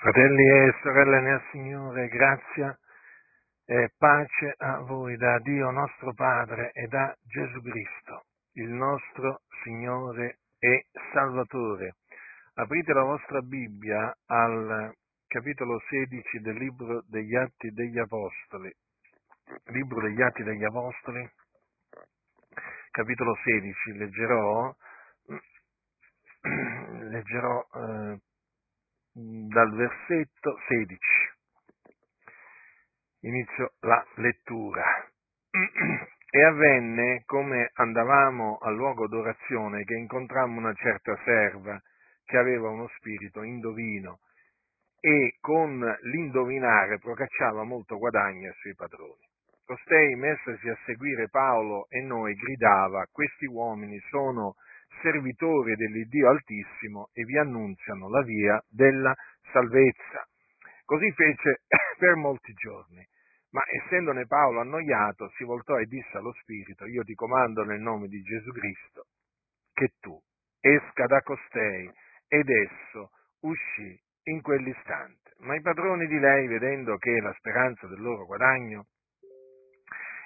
[0.00, 2.74] Fratelli e sorelle nel Signore, grazia
[3.66, 10.38] e pace a voi da Dio nostro Padre e da Gesù Cristo, il nostro Signore
[10.58, 11.96] e Salvatore.
[12.54, 14.90] Aprite la vostra Bibbia al
[15.26, 18.72] capitolo 16 del libro degli Atti degli Apostoli.
[19.66, 21.30] Libro degli Atti degli Apostoli,
[22.90, 24.74] capitolo 16, leggerò,
[27.00, 28.18] leggerò eh,
[29.12, 30.98] dal versetto 16.
[33.20, 34.84] Inizio la lettura.
[36.32, 41.76] E avvenne, come andavamo al luogo d'orazione, che incontrammo una certa serva
[42.24, 44.20] che aveva uno spirito indovino
[45.00, 49.26] e con l'indovinare procacciava molto guadagno ai suoi padroni.
[49.64, 54.54] Costei, messasi a seguire Paolo e noi, gridava, questi uomini sono
[55.02, 59.14] servitori dell'Iddio Altissimo e vi annunziano la via della
[59.52, 60.26] salvezza.
[60.84, 61.62] Così fece
[61.98, 63.06] per molti giorni.
[63.50, 68.06] Ma essendone Paolo annoiato, si voltò e disse allo Spirito, io ti comando nel nome
[68.06, 69.06] di Gesù Cristo,
[69.72, 70.16] che tu
[70.60, 71.90] esca da costei.
[72.28, 75.34] Ed esso uscì in quell'istante.
[75.38, 78.86] Ma i padroni di lei, vedendo che la speranza del loro guadagno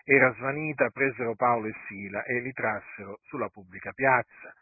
[0.07, 4.55] era svanita, presero Paolo e Sila e li trassero sulla pubblica piazza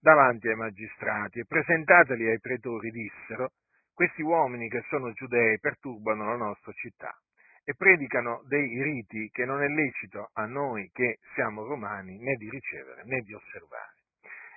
[0.00, 3.52] davanti ai magistrati e presentateli ai pretori dissero,
[3.94, 7.16] questi uomini che sono giudei perturbano la nostra città
[7.64, 12.50] e predicano dei riti che non è lecito a noi che siamo romani né di
[12.50, 13.94] ricevere né di osservare.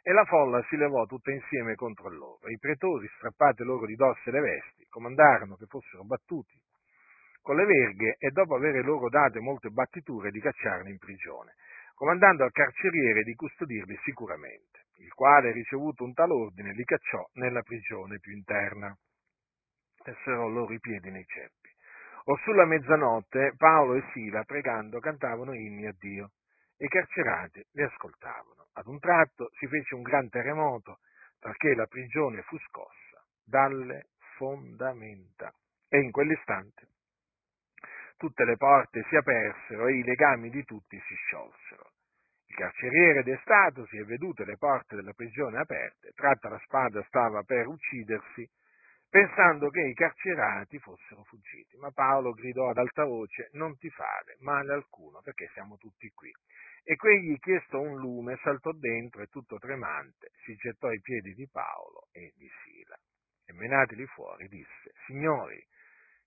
[0.01, 2.49] E la folla si levò tutta insieme contro loro.
[2.49, 6.59] I pretori, strappate loro di dosso le vesti, comandarono che fossero battuti
[7.41, 11.55] con le verghe e dopo avere loro date molte battiture di cacciarli in prigione,
[11.95, 17.61] comandando al carceriere di custodirli sicuramente, il quale, ricevuto un tal ordine, li cacciò nella
[17.61, 18.95] prigione più interna
[20.23, 21.69] serrò loro i piedi nei ceppi.
[22.25, 26.31] O sulla mezzanotte Paolo e Sila, pregando, cantavano inni a Dio
[26.77, 28.67] e i carcerati li ascoltavano.
[28.73, 30.99] Ad un tratto si fece un gran terremoto,
[31.39, 35.51] talché la prigione fu scossa dalle fondamenta.
[35.89, 36.87] E in quell'istante
[38.21, 41.89] tutte le porte si apersero e i legami di tutti si sciolsero.
[42.45, 47.65] Il carceriere destatosi e vedute le porte della prigione aperte, tratta la spada stava per
[47.65, 48.47] uccidersi,
[49.09, 51.77] pensando che i carcerati fossero fuggiti.
[51.77, 56.31] Ma Paolo gridò ad alta voce, non ti fare male alcuno, perché siamo tutti qui.
[56.83, 61.49] E quegli, chiesto un lume, saltò dentro e tutto tremante si gettò ai piedi di
[61.51, 62.95] Paolo e di Sila.
[63.47, 65.59] E menatili fuori disse, signori,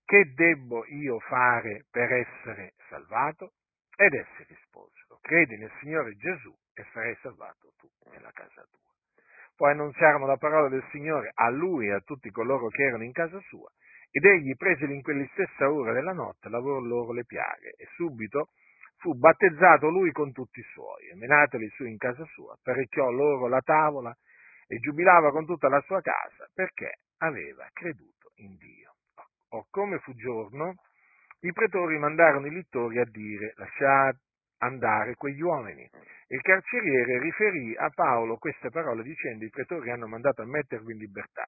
[0.05, 3.53] che debbo io fare per essere salvato?
[3.97, 8.83] Ed essi risposero, credi nel Signore Gesù e sarai salvato tu e la casa tua.
[9.55, 13.13] Poi annunziarono la parola del Signore a lui e a tutti coloro che erano in
[13.13, 13.69] casa sua,
[14.11, 18.49] ed egli, presili in quella stessa ora della notte, lavorò loro le piaghe, e subito
[18.97, 23.47] fu battezzato lui con tutti i suoi, e menateli su in casa sua, apparecchiò loro
[23.47, 24.15] la tavola
[24.67, 28.94] e giubilava con tutta la sua casa, perché aveva creduto in Dio.
[29.55, 30.75] O come fu giorno,
[31.39, 34.19] i pretori mandarono i littori a dire lasciate
[34.57, 35.89] andare quegli uomini.
[36.27, 40.97] Il carceriere riferì a Paolo queste parole dicendo i pretori hanno mandato a mettervi in
[40.99, 41.45] libertà.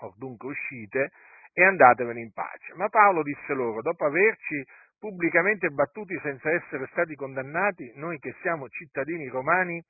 [0.00, 1.10] Or dunque uscite
[1.54, 2.74] e andatevene in pace.
[2.74, 4.62] Ma Paolo disse loro, dopo averci
[4.98, 9.82] pubblicamente battuti senza essere stati condannati, noi che siamo cittadini romani,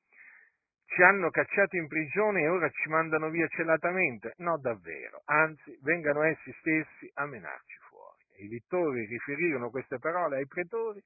[0.87, 4.35] ci hanno cacciati in prigione e ora ci mandano via celatamente.
[4.39, 8.25] No, davvero, anzi, vengano essi stessi a menarci fuori.
[8.39, 11.03] I littori riferirono queste parole ai pretori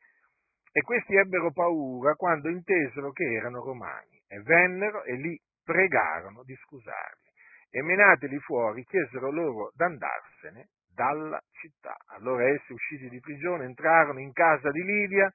[0.73, 6.55] e questi ebbero paura quando intesero che erano romani e vennero e li pregarono di
[6.55, 7.29] scusarli.
[7.71, 11.97] E menateli fuori chiesero loro d'andarsene dalla città.
[12.09, 15.33] Allora essi, usciti di prigione, entrarono in casa di Lidia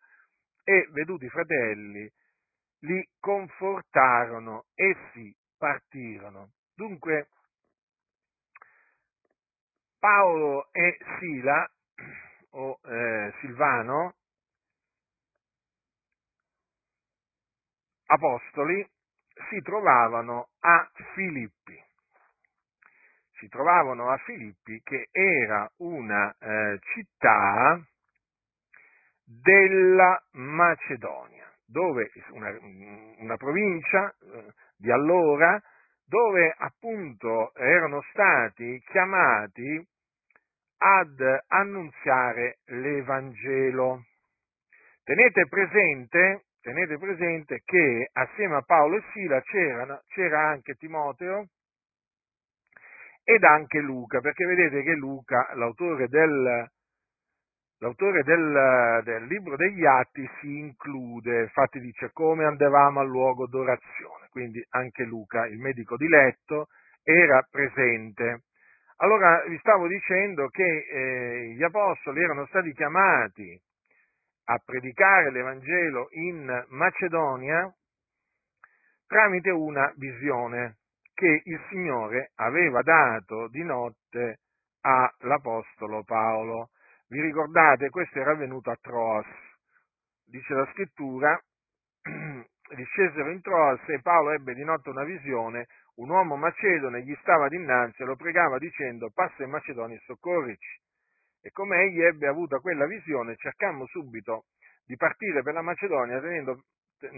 [0.63, 2.11] e, veduti i fratelli,
[2.85, 6.51] li confortarono, essi partirono.
[6.73, 7.29] Dunque,
[9.99, 11.70] Paolo e Sila,
[12.52, 14.14] o eh, Silvano,
[18.05, 18.88] apostoli,
[19.49, 21.84] si trovavano a Filippi.
[23.40, 27.84] Si trovavano a Filippi che era una eh, città
[29.23, 31.34] della Macedonia
[31.75, 32.57] dove, una,
[33.17, 35.61] una provincia eh, di allora,
[36.05, 39.85] dove appunto erano stati chiamati
[40.77, 44.05] ad annunziare l'Evangelo.
[45.03, 51.47] Tenete presente, tenete presente che assieme a Paolo e Sila c'era, c'era anche Timoteo
[53.21, 56.69] ed anche Luca, perché vedete che Luca, l'autore del,
[57.79, 64.27] l'autore del, del, libro degli Atti, si include, infatti dice come andavamo al luogo d'orazione,
[64.29, 66.67] quindi anche Luca, il medico di letto,
[67.03, 68.43] era presente.
[68.97, 73.59] Allora vi stavo dicendo che eh, gli apostoli erano stati chiamati
[74.45, 77.73] a predicare l'Evangelo in Macedonia
[79.07, 80.78] tramite una visione
[81.13, 84.39] che il Signore aveva dato di notte
[84.81, 86.69] all'Apostolo Paolo.
[87.16, 87.90] Vi ricordate?
[87.90, 89.26] Questo era avvenuto a Troas.
[90.26, 91.41] Dice la scrittura,
[92.76, 97.47] discesero in Troas e Paolo ebbe di notte una visione, un uomo macedone gli stava
[97.47, 100.78] dinanzi e lo pregava dicendo passa in Macedonia e soccorrici.
[101.41, 104.47] E come egli ebbe avuto quella visione, cercammo subito
[104.85, 106.64] di partire per la Macedonia tenendo,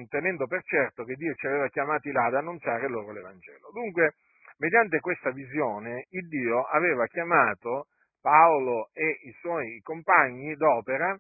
[0.10, 3.72] tenendo per certo che Dio ci aveva chiamati là ad annunciare loro l'Evangelo.
[3.74, 4.14] Dunque,
[4.60, 7.88] mediante questa visione, il Dio aveva chiamato
[8.22, 11.18] Paolo e i suoi compagni d'opera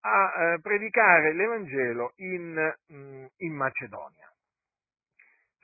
[0.00, 4.30] a eh, predicare l'Evangelo in, mm, in Macedonia.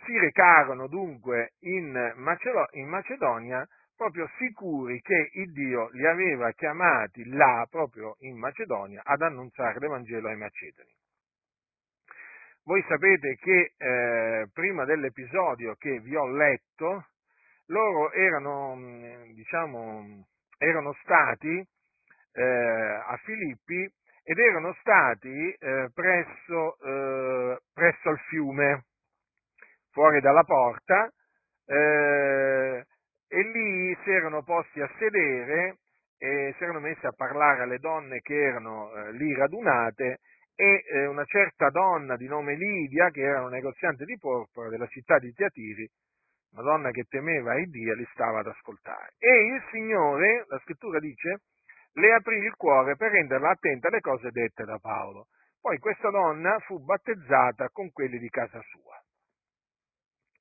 [0.05, 8.17] Si recarono dunque in, Macedonia proprio sicuri che il Dio li aveva chiamati là, proprio
[8.21, 10.91] in Macedonia, ad annunciare l'Evangelo ai Macedoni.
[12.65, 17.07] Voi sapete che eh, prima dell'episodio che vi ho letto,
[17.67, 20.27] loro erano, mm, diciamo,
[20.63, 21.67] erano stati
[22.35, 23.91] eh, a Filippi
[24.25, 28.85] ed erano stati eh, presso, eh, presso il fiume,
[29.91, 31.11] fuori dalla porta,
[31.67, 32.85] eh,
[33.29, 35.79] e lì si erano posti a sedere
[36.19, 40.21] e si erano messi a parlare alle donne che erano eh, lì radunate
[40.55, 44.87] e eh, una certa donna di nome Lidia, che era un negoziante di porpora della
[44.87, 45.89] città di Tiatiri,
[46.53, 49.15] una donna che temeva il Dio, li stava ad ascoltare.
[49.19, 51.41] E il Signore, la scrittura dice,
[51.95, 55.29] le aprì il cuore per renderla attenta alle cose dette da Paolo.
[55.61, 59.01] Poi questa donna fu battezzata con quelli di casa sua.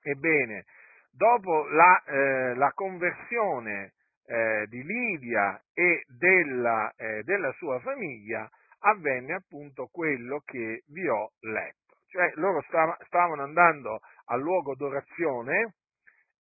[0.04, 0.66] Ebbene,
[1.12, 3.94] dopo la, eh, la conversione
[4.26, 8.50] eh, di Lidia e della, eh, della, sua famiglia,
[8.80, 11.98] avvenne appunto quello che vi ho letto.
[12.08, 15.76] Cioè loro stav- stavano andando al luogo d'orazione,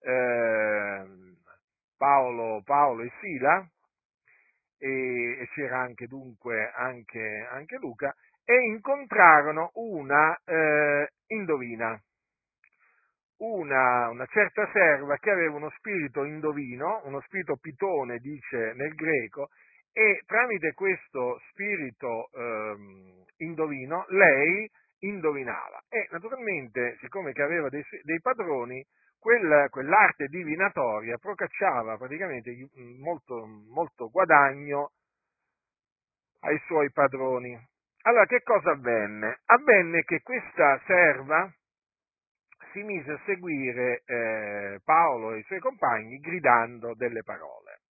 [0.02, 1.36] ehm,
[1.98, 3.68] Paolo, Paolo, e Sila,
[4.78, 8.14] e, e c'era anche dunque anche, anche, Luca,
[8.44, 12.02] e incontrarono una eh, indovina
[13.42, 19.50] una, una, certa serva che aveva uno spirito indovino, uno spirito pitone, dice nel greco,
[19.92, 24.70] e tramite questo spirito ehm, indovino lei
[25.00, 25.82] indovinava.
[25.90, 28.86] E naturalmente, siccome che aveva dei, dei padroni,
[29.22, 32.52] quell'arte divinatoria procacciava praticamente
[33.00, 34.92] molto, molto guadagno
[36.42, 37.56] ai suoi padroni.
[38.04, 39.42] Allora, che cosa avvenne?
[39.46, 41.54] Avvenne che questa serva
[42.72, 47.82] si mise a seguire eh, Paolo e i suoi compagni gridando delle parole.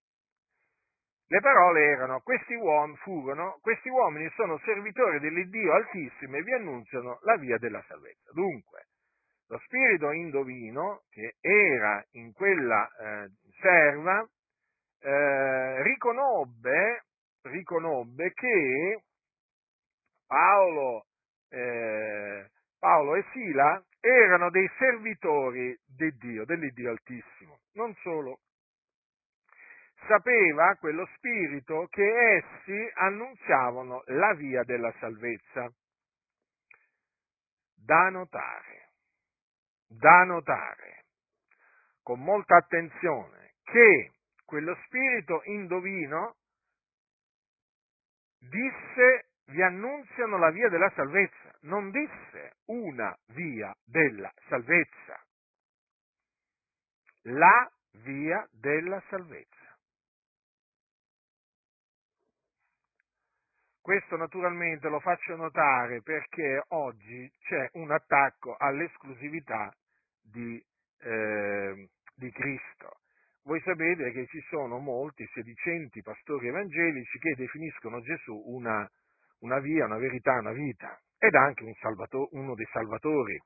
[1.28, 7.20] Le parole erano, questi uomini, furono, questi uomini sono servitori dell'Iddio Altissimo e vi annunciano
[7.22, 8.32] la via della salvezza.
[8.32, 8.88] Dunque,
[9.52, 14.26] lo spirito indovino che era in quella eh, serva
[15.00, 17.04] eh, riconobbe,
[17.42, 19.02] riconobbe, che
[20.26, 21.04] Paolo,
[21.50, 22.48] eh,
[22.78, 27.58] Paolo e Sila erano dei servitori di Dio, dell'Iddio Altissimo.
[27.72, 28.38] Non solo,
[30.06, 35.70] sapeva quello spirito che essi annunziavano la via della salvezza.
[37.74, 38.81] Da notare,
[39.96, 41.04] da notare,
[42.02, 44.12] con molta attenzione, che
[44.44, 46.36] quello spirito indovino
[48.38, 55.24] disse vi annunziano la via della salvezza non disse una via della salvezza,
[57.22, 57.70] la
[58.02, 59.60] via della salvezza.
[63.80, 69.74] Questo naturalmente lo faccio notare perché oggi c'è un attacco all'esclusività
[70.22, 70.62] di,
[71.00, 72.98] eh, di Cristo.
[73.44, 78.88] Voi sapete che ci sono molti sedicenti pastori evangelici che definiscono Gesù una,
[79.40, 81.72] una via, una verità, una vita ed anche un
[82.30, 83.38] uno dei salvatori.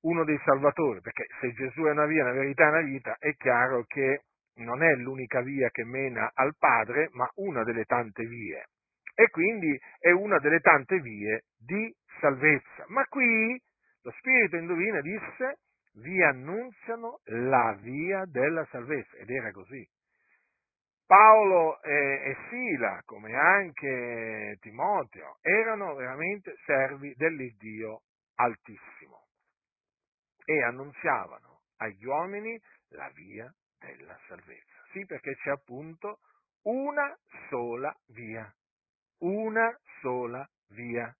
[0.00, 3.84] Uno dei salvatori, perché se Gesù è una via, una verità una vita, è chiaro
[3.84, 4.22] che
[4.56, 8.66] non è l'unica via che mena al Padre, ma una delle tante vie.
[9.14, 12.84] E quindi è una delle tante vie di salvezza.
[12.88, 13.60] Ma qui
[14.02, 15.58] lo Spirito indovina disse,
[15.96, 19.16] vi annunziano la via della salvezza.
[19.16, 19.86] Ed era così.
[21.06, 28.02] Paolo e, Sila, come anche Timoteo, erano veramente servi dell'Iddio
[28.38, 29.26] Altissimo
[30.44, 32.60] e annunziavano agli uomini
[32.90, 34.82] la via della salvezza.
[34.92, 36.18] Sì, perché c'è appunto
[36.62, 37.16] una
[37.48, 38.52] sola via,
[39.18, 41.14] una sola via.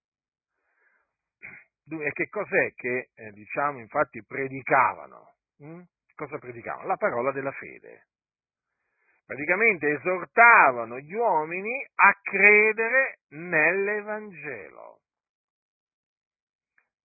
[1.88, 5.34] E che cos'è che, eh, diciamo, infatti predicavano?
[5.58, 5.82] Hm?
[6.14, 6.88] Cosa predicavano?
[6.88, 8.06] La parola della fede.
[9.24, 15.00] Praticamente esortavano gli uomini a credere nell'Evangelo.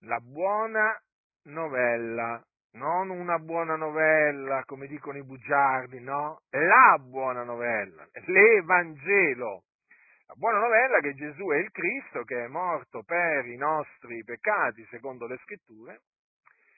[0.06, 1.00] La buona
[1.44, 6.42] novella, non una buona novella come dicono i bugiardi, no?
[6.50, 9.64] La buona novella, l'Evangelo.
[10.32, 14.24] La buona novella è che Gesù è il Cristo che è morto per i nostri
[14.24, 16.04] peccati secondo le scritture,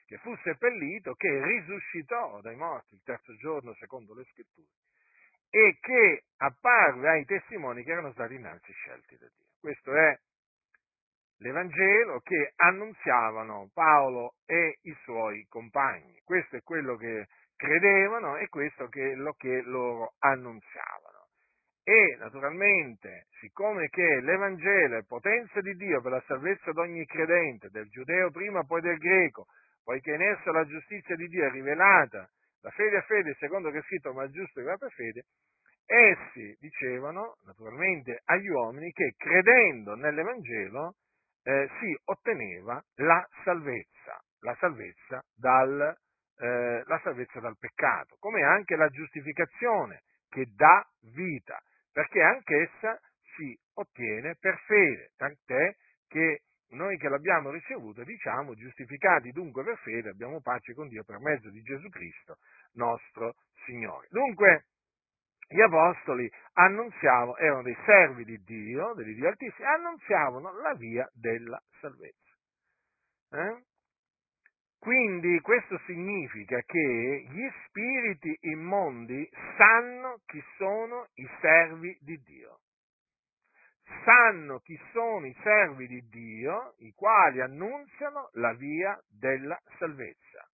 [0.06, 4.66] che fu seppellito, che risuscitò dai morti il terzo giorno secondo le scritture
[5.50, 9.46] e che apparve ai testimoni che erano stati innanzi scelti da Dio.
[9.60, 10.18] Questo è
[11.36, 16.20] l'Evangelo che annunziavano Paolo e i suoi compagni.
[16.24, 21.13] Questo è quello che credevano e questo è lo che loro annunziavano.
[21.86, 27.68] E naturalmente, siccome che l'Evangelo è potenza di Dio per la salvezza di ogni credente,
[27.68, 29.46] del giudeo prima poi del greco,
[29.82, 32.26] poiché in esso la giustizia di Dio è rivelata,
[32.62, 35.24] da fede a fede, secondo che è scritto, ma il giusto vivrà per fede,
[35.84, 40.94] essi dicevano naturalmente agli uomini che credendo nell'Evangelo
[41.42, 45.94] eh, si otteneva la salvezza, la salvezza, dal,
[46.38, 50.00] eh, la salvezza dal peccato, come anche la giustificazione
[50.30, 50.82] che dà
[51.14, 51.60] vita,
[51.94, 53.00] perché anch'essa
[53.36, 55.74] si ottiene per fede, tant'è
[56.08, 61.20] che noi che l'abbiamo ricevuto diciamo giustificati dunque per fede abbiamo pace con Dio per
[61.20, 62.38] mezzo di Gesù Cristo
[62.72, 64.08] nostro Signore.
[64.10, 64.66] Dunque
[65.46, 71.62] gli apostoli annunziavano, erano dei servi di Dio, degli Dio Altissimi, annunziavano la via della
[71.80, 72.34] salvezza.
[73.30, 73.62] Eh?
[74.84, 79.26] Quindi questo significa che gli spiriti immondi
[79.56, 82.58] sanno chi sono i servi di Dio.
[84.04, 90.50] Sanno chi sono i servi di Dio, i quali annunziano la via della salvezza.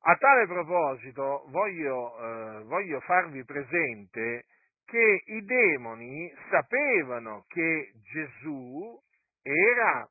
[0.00, 4.46] A tale proposito voglio, eh, voglio farvi presente
[4.84, 9.00] che i demoni sapevano che Gesù
[9.42, 10.08] era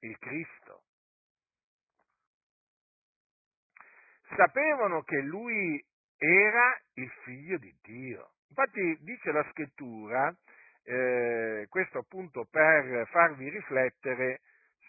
[0.00, 0.82] il Cristo.
[4.36, 5.84] Sapevano che lui
[6.16, 8.32] era il figlio di Dio.
[8.48, 10.34] Infatti dice la scrittura,
[10.84, 14.40] eh, questo appunto per farvi riflettere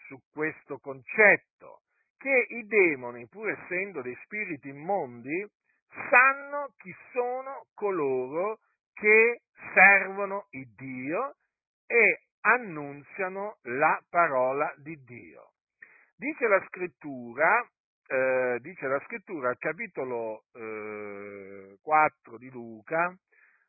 [0.06, 1.82] su questo concetto,
[2.16, 5.46] che i demoni, pur essendo dei spiriti immondi,
[6.10, 8.58] sanno chi sono coloro
[8.92, 9.42] che
[9.74, 11.36] servono il Dio
[11.86, 15.52] e annunziano la parola di Dio.
[16.16, 17.66] Dice la scrittura,
[18.06, 23.14] eh, dice la scrittura al capitolo eh, 4 di Luca,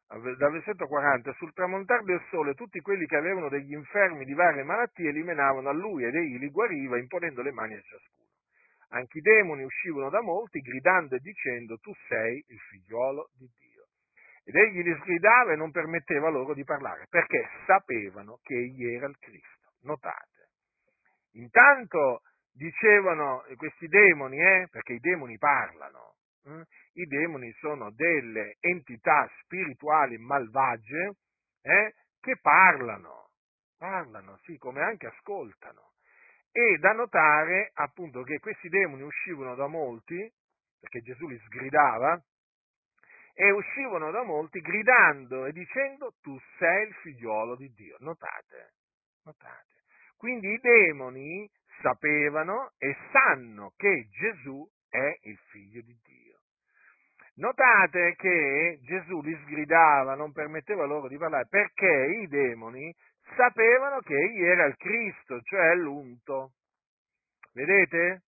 [0.07, 4.63] dal versetto 40, sul tramontare del sole tutti quelli che avevano degli infermi di varie
[4.63, 8.29] malattie li menavano a lui ed egli li guariva imponendo le mani a ciascuno.
[8.89, 13.64] Anche i demoni uscivano da molti gridando e dicendo tu sei il figliolo di Dio.
[14.47, 19.07] Ed egli li sgridava e non permetteva loro di parlare perché sapevano che egli era
[19.07, 19.73] il Cristo.
[19.81, 20.49] Notate.
[21.33, 22.21] Intanto
[22.53, 30.17] dicevano questi demoni, eh, perché i demoni parlano, eh, i demoni sono delle entità spirituali
[30.17, 31.15] malvagie
[31.61, 33.29] eh, che parlano,
[33.77, 35.93] parlano, sì, come anche ascoltano.
[36.51, 40.31] E da notare appunto che questi demoni uscivano da molti,
[40.79, 42.21] perché Gesù li sgridava,
[43.37, 47.97] e uscivano da molti gridando e dicendo tu sei il figliuolo di Dio.
[47.99, 48.73] Notate,
[49.25, 49.83] notate.
[50.15, 51.49] Quindi i demoni
[51.81, 56.39] sapevano e sanno che Gesù è il figlio di Dio.
[57.35, 62.95] Notate che Gesù li sgridava, non permetteva loro di parlare, perché i demoni
[63.35, 66.53] sapevano che egli era il Cristo, cioè l'unto.
[67.51, 68.21] Vedete?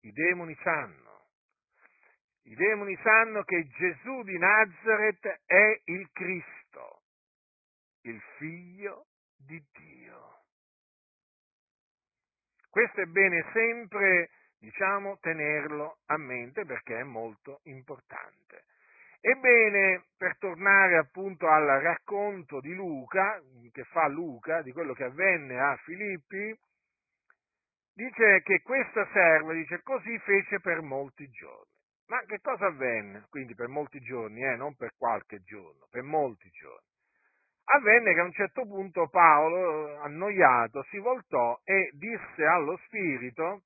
[0.00, 1.07] I demoni sanno.
[2.48, 7.02] I demoni sanno che Gesù di Nazareth è il Cristo,
[8.04, 9.04] il figlio
[9.36, 10.38] di Dio.
[12.70, 18.64] Questo è bene sempre, diciamo, tenerlo a mente perché è molto importante.
[19.20, 25.60] Ebbene, per tornare appunto al racconto di Luca, che fa Luca, di quello che avvenne
[25.60, 26.58] a Filippi,
[27.92, 31.76] dice che questa serva, dice, così fece per molti giorni.
[32.08, 33.26] Ma che cosa avvenne?
[33.28, 36.86] Quindi per molti giorni, eh, non per qualche giorno, per molti giorni.
[37.64, 43.64] Avvenne che a un certo punto Paolo, annoiato, si voltò e disse allo Spirito,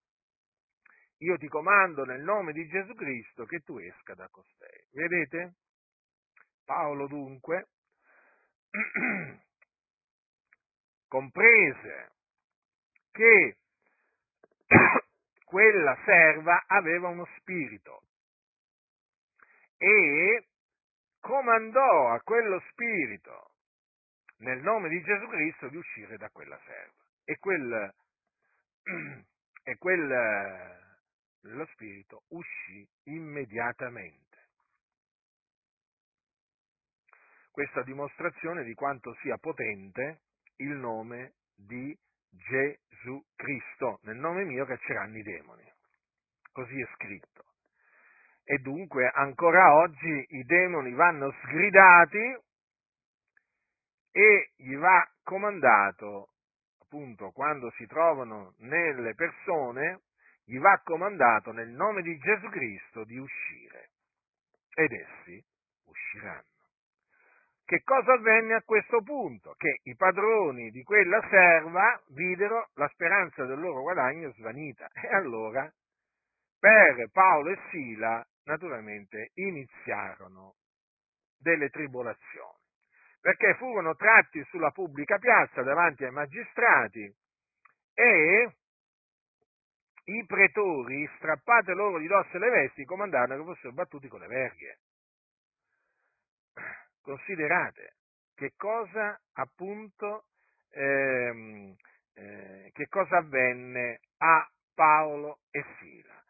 [1.18, 4.88] io ti comando nel nome di Gesù Cristo che tu esca da costei.
[4.90, 5.54] Vedete?
[6.64, 7.68] Paolo dunque
[11.06, 12.12] comprese
[13.12, 13.56] che
[15.44, 18.02] quella serva aveva uno spirito
[19.82, 20.46] e
[21.18, 23.50] comandò a quello spirito
[24.38, 27.04] nel nome di Gesù Cristo di uscire da quella serva.
[27.24, 27.94] E quel,
[29.64, 30.80] e quel
[31.40, 34.20] lo spirito uscì immediatamente.
[37.50, 40.20] Questa dimostrazione di quanto sia potente
[40.58, 41.96] il nome di
[42.28, 43.98] Gesù Cristo.
[44.02, 45.70] Nel nome mio cacceranno i demoni.
[46.52, 47.51] Così è scritto.
[48.44, 52.36] E dunque ancora oggi i demoni vanno sgridati
[54.10, 56.30] e gli va comandato,
[56.80, 60.00] appunto, quando si trovano nelle persone,
[60.44, 63.90] gli va comandato nel nome di Gesù Cristo di uscire.
[64.74, 65.42] Ed essi
[65.84, 66.50] usciranno.
[67.64, 69.54] Che cosa avvenne a questo punto?
[69.56, 75.72] Che i padroni di quella serva videro la speranza del loro guadagno svanita e allora
[76.58, 80.56] per Paolo e Sila naturalmente iniziarono
[81.38, 82.58] delle tribolazioni,
[83.20, 87.14] perché furono tratti sulla pubblica piazza davanti ai magistrati
[87.94, 88.56] e
[90.04, 94.78] i pretori, strappate loro di dosso le vesti, comandarono che fossero battuti con le verghe.
[97.00, 97.96] Considerate
[98.34, 100.26] che cosa appunto
[100.70, 101.74] ehm,
[102.14, 106.21] eh, che cosa avvenne a Paolo e Sila.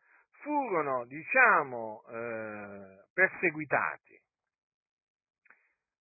[0.42, 4.20] Furono, diciamo, eh, perseguitati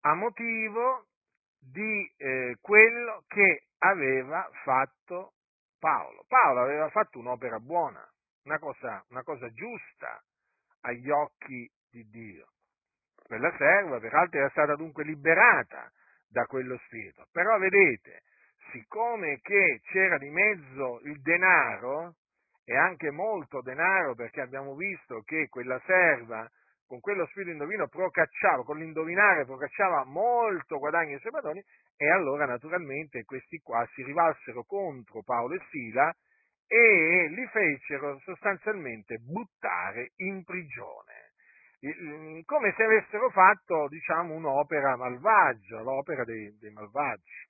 [0.01, 1.05] a motivo
[1.59, 5.33] di eh, quello che aveva fatto
[5.77, 6.25] Paolo.
[6.27, 8.03] Paolo aveva fatto un'opera buona,
[8.45, 10.23] una cosa, una cosa giusta
[10.81, 12.47] agli occhi di Dio.
[13.23, 15.91] Quella serva, peraltro, era stata dunque liberata
[16.27, 17.27] da quello spirito.
[17.31, 18.23] Però vedete,
[18.71, 22.15] siccome che c'era di mezzo il denaro,
[22.63, 26.49] e anche molto denaro, perché abbiamo visto che quella serva
[26.85, 31.63] con quello spirito indovino procacciava, con l'indovinare procacciava molto guadagno ai suoi padroni,
[31.95, 36.13] e allora naturalmente questi qua si rivalsero contro Paolo e Sila
[36.67, 41.31] e li fecero sostanzialmente buttare in prigione,
[42.45, 47.47] come se avessero fatto, diciamo, un'opera malvagia, l'opera dei, dei malvagi.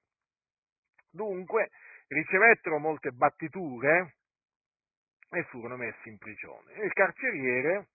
[1.11, 1.69] Dunque
[2.07, 4.17] ricevettero molte battiture
[5.31, 6.73] e furono messi in prigione.
[6.83, 7.87] Il carceriere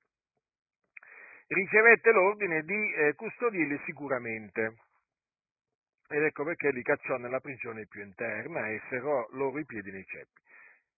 [1.48, 4.76] ricevette l'ordine di eh, custodirli sicuramente.
[6.08, 10.04] Ed ecco perché li cacciò nella prigione più interna e serrò loro i piedi nei
[10.04, 10.40] ceppi.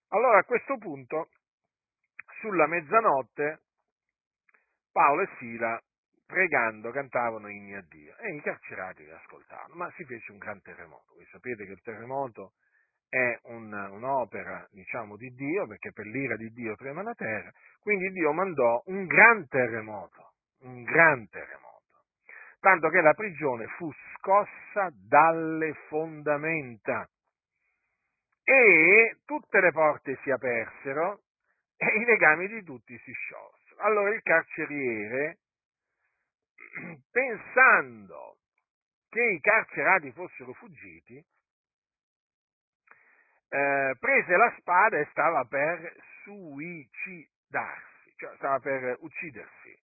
[0.09, 1.31] Allora a questo punto,
[2.41, 3.63] sulla mezzanotte,
[4.93, 5.83] Paolo e Sila,
[6.27, 10.61] pregando, cantavano inni a Dio e i carcerati li ascoltavano, ma si fece un gran
[10.61, 11.15] terremoto.
[11.15, 12.53] Voi sapete che il terremoto
[13.09, 18.11] è un, un'opera, diciamo, di Dio, perché per l'ira di Dio trema la terra, quindi
[18.11, 20.29] Dio mandò un gran terremoto
[20.61, 22.05] un gran terremoto,
[22.61, 27.09] tanto che la prigione fu scossa dalle fondamenta
[28.43, 31.23] e tutte le porte si apersero
[31.77, 33.81] e i legami di tutti si sciolsero.
[33.83, 35.39] Allora il carceriere,
[37.11, 38.39] pensando
[39.11, 41.23] che i carcerati fossero fuggiti,
[43.49, 49.77] eh, prese la spada e stava per suicidarsi, cioè stava per uccidersi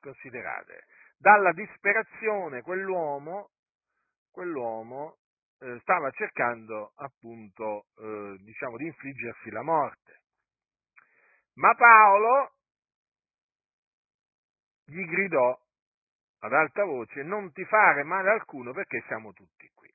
[0.00, 0.84] considerate,
[1.18, 3.50] dalla disperazione quell'uomo,
[4.30, 5.16] quell'uomo
[5.60, 10.20] eh, stava cercando appunto, eh, diciamo, di infliggersi la morte.
[11.54, 12.52] Ma Paolo
[14.84, 15.60] gli gridò
[16.40, 19.92] ad alta voce, non ti fare male alcuno perché siamo tutti qui.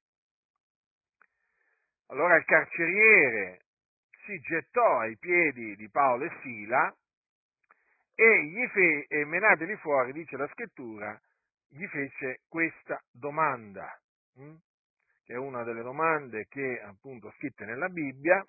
[2.14, 3.62] Allora il carceriere
[4.26, 6.96] si gettò ai piedi di Paolo e Sila
[8.14, 11.20] e gli fe, e menateli fuori, dice la scrittura,
[11.70, 14.00] gli fece questa domanda,
[14.36, 14.54] hm?
[15.26, 18.46] che è una delle domande che appunto scritte nella Bibbia,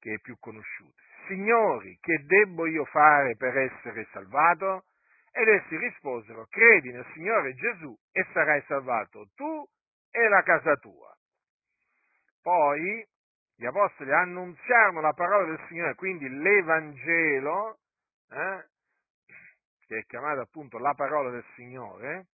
[0.00, 1.00] che è più conosciuta.
[1.28, 4.86] Signori, che debbo io fare per essere salvato?
[5.30, 9.64] Ed essi risposero, credi nel Signore Gesù e sarai salvato tu
[10.10, 11.14] e la casa tua.
[12.42, 13.06] Poi
[13.56, 17.78] gli apostoli annunziarono la parola del Signore, quindi l'Evangelo,
[18.30, 18.64] eh,
[19.86, 22.28] che è chiamato appunto la parola del Signore,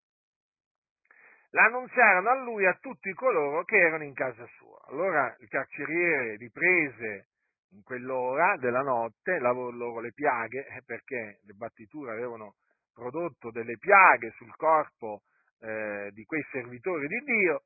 [1.51, 4.81] l'annunziarono a lui e a tutti coloro che erano in casa sua.
[4.89, 7.29] Allora il carceriere riprese
[7.71, 12.55] in quell'ora della notte, loro le piaghe, eh, perché le battiture avevano
[12.93, 15.23] prodotto delle piaghe sul corpo
[15.61, 17.63] eh, di quei servitori di Dio,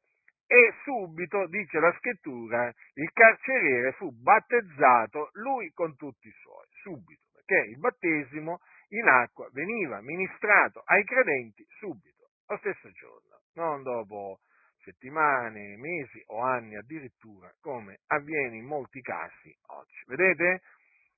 [0.53, 7.23] e subito, dice la scrittura, il carceriere fu battezzato lui con tutti i suoi, subito,
[7.33, 8.59] perché il battesimo
[8.89, 14.41] in acqua veniva ministrato ai credenti subito, lo stesso giorno, non dopo
[14.83, 20.03] settimane, mesi o anni addirittura, come avviene in molti casi oggi.
[20.07, 20.63] Vedete?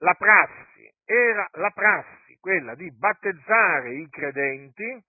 [0.01, 5.03] La prassi era la prassi, quella di battezzare i credenti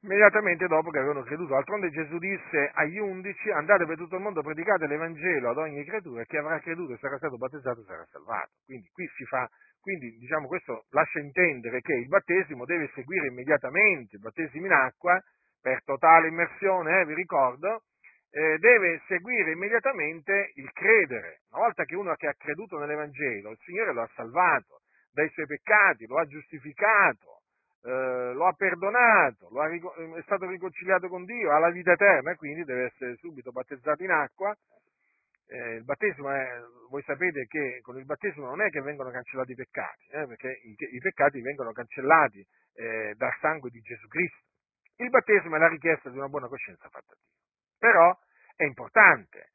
[0.00, 1.54] immediatamente dopo che avevano creduto.
[1.54, 6.22] D'altronde Gesù disse agli undici, andate per tutto il mondo, predicate l'Evangelo ad ogni creatura,
[6.22, 8.50] e chi avrà creduto e sarà stato battezzato sarà salvato.
[8.64, 9.48] Quindi qui si fa,
[9.80, 15.20] quindi diciamo questo lascia intendere che il battesimo deve seguire immediatamente, il battesimo in acqua,
[15.60, 17.82] per totale immersione, eh, vi ricordo,
[18.30, 21.40] eh, deve seguire immediatamente il credere.
[21.50, 24.82] Una volta che uno che ha creduto nell'Evangelo, il Signore lo ha salvato
[25.12, 27.35] dai suoi peccati, lo ha giustificato,
[27.86, 32.32] eh, lo ha perdonato, lo ha, è stato riconciliato con Dio, ha la vita eterna
[32.32, 34.52] e quindi deve essere subito battezzato in acqua.
[35.48, 39.52] Eh, il battesimo è, voi sapete che con il battesimo non è che vengono cancellati
[39.52, 42.44] i peccati, eh, perché i, i, peccati vengono cancellati
[42.74, 44.42] eh, dal sangue di Gesù Cristo.
[44.96, 47.30] Il battesimo è la richiesta di una buona coscienza fatta a Dio.
[47.78, 48.18] Però
[48.56, 49.50] è importante,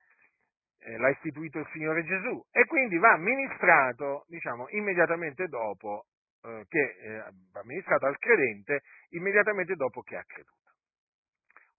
[0.80, 6.06] eh, l'ha istituito il Signore Gesù e quindi va ministrato, diciamo, immediatamente dopo
[6.44, 10.72] eh, che eh, va ministrato al credente immediatamente dopo che ha creduto.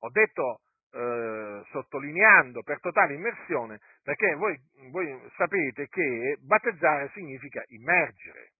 [0.00, 0.60] Ho detto
[0.92, 4.58] eh, sottolineando per totale immersione perché voi,
[4.90, 8.50] voi sapete che battezzare significa immergere.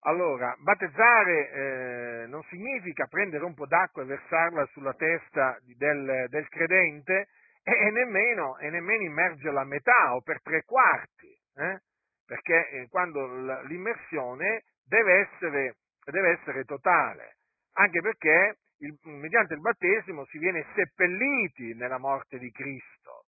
[0.00, 6.48] Allora, battezzare eh, non significa prendere un po' d'acqua e versarla sulla testa del, del
[6.48, 7.28] credente
[7.62, 11.36] e, e, nemmeno, e, nemmeno, immergerla a metà o per tre quarti.
[11.56, 11.80] Eh?
[12.26, 17.36] Perché eh, quando l'immersione deve essere, deve essere totale,
[17.74, 23.24] anche perché il, mediante il battesimo si viene seppelliti nella morte di Cristo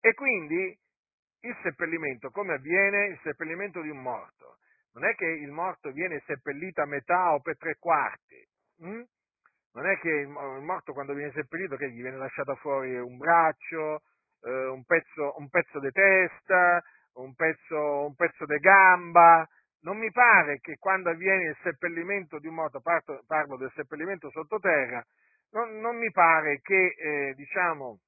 [0.00, 0.76] e quindi
[1.44, 4.58] il seppellimento, come avviene il seppellimento di un morto?
[4.94, 8.46] Non è che il morto viene seppellito a metà o per tre quarti,
[8.78, 9.02] hm?
[9.74, 14.02] non è che il, morto quando viene seppellito che gli viene lasciato fuori un braccio,
[14.42, 16.82] eh, un, pezzo, un pezzo di testa,
[17.14, 19.46] un pezzo, un pezzo di gamba.
[19.82, 24.30] Non mi pare che quando avviene il seppellimento di un morto, parto, parlo del seppellimento
[24.30, 25.04] sottoterra,
[25.50, 27.98] non, non mi pare che, eh, diciamo,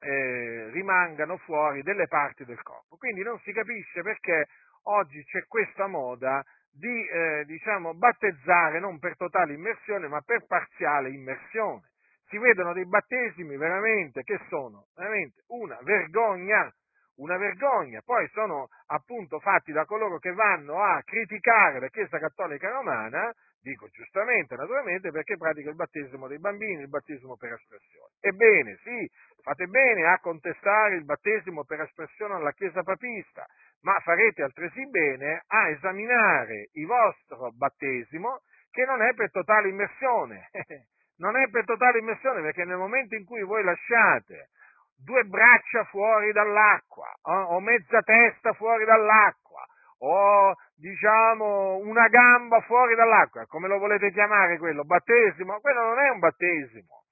[0.00, 2.96] eh, rimangano fuori delle parti del corpo.
[2.96, 4.46] Quindi non si capisce perché
[4.84, 11.10] oggi c'è questa moda di, eh, diciamo, battezzare non per totale immersione, ma per parziale
[11.10, 11.90] immersione.
[12.28, 16.72] Si vedono dei battesimi veramente che sono veramente una vergogna
[17.16, 18.00] una vergogna.
[18.04, 23.88] Poi sono appunto fatti da coloro che vanno a criticare la Chiesa Cattolica Romana, dico
[23.88, 28.12] giustamente, naturalmente, perché pratica il battesimo dei bambini, il battesimo per espressione.
[28.20, 29.08] Ebbene, sì,
[29.42, 33.46] fate bene a contestare il battesimo per espressione alla Chiesa papista,
[33.82, 40.50] ma farete altresì bene a esaminare il vostro battesimo che non è per totale immersione.
[41.16, 44.48] non è per totale immersione perché nel momento in cui voi lasciate
[44.96, 49.64] due braccia fuori dall'acqua, eh, o mezza testa fuori dall'acqua,
[49.98, 54.84] o diciamo una gamba fuori dall'acqua, come lo volete chiamare quello?
[54.84, 55.60] Battesimo?
[55.60, 57.02] Quello non è un battesimo.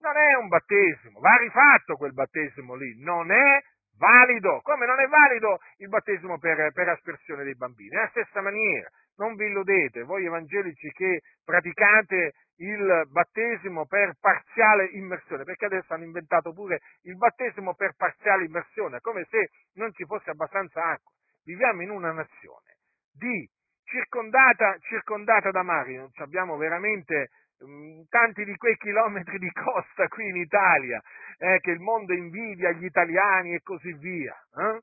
[0.00, 3.60] Non è un battesimo, va rifatto quel battesimo lì, non è
[3.98, 8.40] valido, come non è valido il battesimo per, per aspersione dei bambini, è la stessa
[8.40, 8.88] maniera,
[9.20, 16.04] non vi illudete, voi evangelici che praticate il battesimo per parziale immersione, perché adesso hanno
[16.04, 21.12] inventato pure il battesimo per parziale immersione, come se non ci fosse abbastanza acqua.
[21.44, 22.78] Viviamo in una nazione
[23.12, 23.48] di
[23.84, 27.28] circondata, circondata da mari, abbiamo veramente
[27.64, 31.00] mm, tanti di quei chilometri di costa qui in Italia,
[31.38, 34.34] eh, che il mondo invidia gli italiani e così via.
[34.56, 34.80] Eh?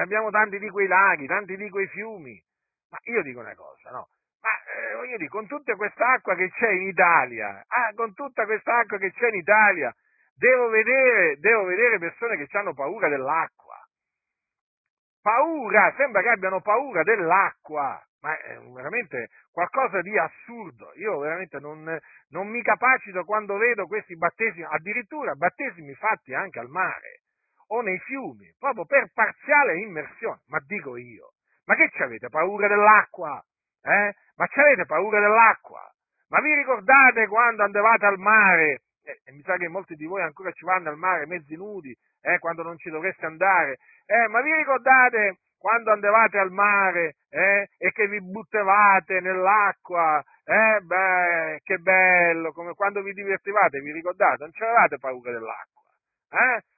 [0.00, 2.42] Abbiamo tanti di quei laghi, tanti di quei fiumi.
[2.94, 4.08] Ma io dico una cosa, no?
[4.40, 8.44] Ma eh, voglio dire, con tutta questa acqua che c'è in Italia, ah, con tutta
[8.44, 9.92] questa acqua che c'è in Italia,
[10.36, 13.82] devo vedere, devo vedere persone che hanno paura dell'acqua.
[15.20, 20.92] paura, sembra che abbiano paura dell'acqua, ma è veramente qualcosa di assurdo.
[20.96, 26.68] Io veramente non, non mi capacito quando vedo questi battesimi, addirittura battesimi fatti anche al
[26.68, 27.22] mare
[27.68, 30.42] o nei fiumi, proprio per parziale immersione.
[30.48, 31.32] Ma dico io,
[31.66, 33.42] ma che ci avete paura dell'acqua?
[33.82, 34.14] Eh?
[34.36, 35.80] Ma ci avete paura dell'acqua?
[36.28, 38.82] Ma vi ricordate quando andavate al mare?
[39.04, 42.38] Eh, mi sa che molti di voi ancora ci vanno al mare mezzi nudi, eh,
[42.38, 43.78] quando non ci dovreste andare.
[44.06, 50.22] Eh, ma vi ricordate quando andavate al mare eh, e che vi buttavate nell'acqua?
[50.44, 54.36] Eh, beh, che bello, come quando vi divertivate, vi ricordate?
[54.40, 55.82] Non c'avevate paura dell'acqua.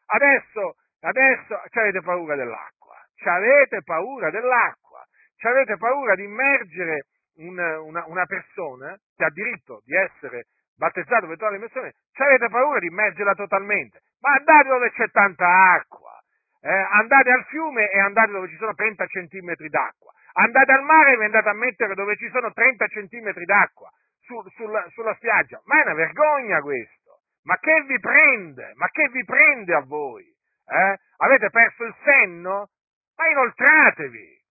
[0.07, 2.76] Adesso, adesso avete paura dell'acqua.
[3.25, 5.05] Avete paura dell'acqua.
[5.43, 11.37] Avete paura di immergere un, una, una, persona che ha diritto di essere battezzato per
[11.37, 11.95] tutta l'immersione.
[12.15, 14.01] Avete paura di immergerla totalmente.
[14.21, 16.19] Ma andate dove c'è tanta acqua.
[16.61, 16.69] Eh?
[16.71, 20.13] Andate al fiume e andate dove ci sono 30 centimetri d'acqua.
[20.33, 24.43] Andate al mare e vi andate a mettere dove ci sono 30 centimetri d'acqua su,
[24.57, 25.61] sulla, sulla spiaggia.
[25.65, 27.21] Ma è una vergogna questo.
[27.45, 28.73] Ma che vi prende?
[28.75, 30.25] Ma che vi prende a voi?
[30.25, 30.99] Eh?
[31.19, 32.71] Avete perso il senno?
[33.17, 34.45] Ma inoltratevi!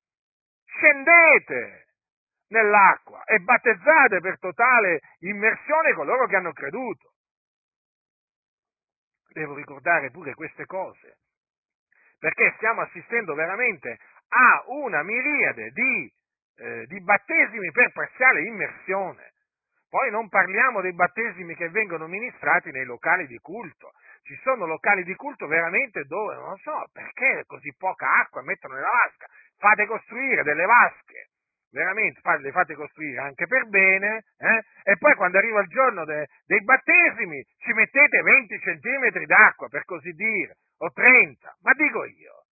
[0.65, 1.86] Scendete
[2.49, 7.13] nell'acqua e battezzate per totale immersione coloro che hanno creduto.
[9.30, 11.17] Devo ricordare pure queste cose,
[12.19, 13.97] perché stiamo assistendo veramente
[14.30, 16.13] a una miriade di,
[16.58, 19.34] eh, di battesimi per parziale immersione.
[19.89, 23.91] Poi non parliamo dei battesimi che vengono ministrati nei locali di culto.
[24.26, 28.90] Ci sono locali di culto veramente dove, non so, perché così poca acqua mettono nella
[28.90, 29.28] vasca?
[29.60, 31.30] Fate costruire delle vasche,
[31.70, 34.64] veramente, le fate costruire anche per bene, eh?
[34.82, 39.86] e poi quando arriva il giorno de, dei battesimi ci mettete 20 centimetri d'acqua, per
[39.86, 41.58] così dire, o 30.
[41.62, 42.46] Ma dico io,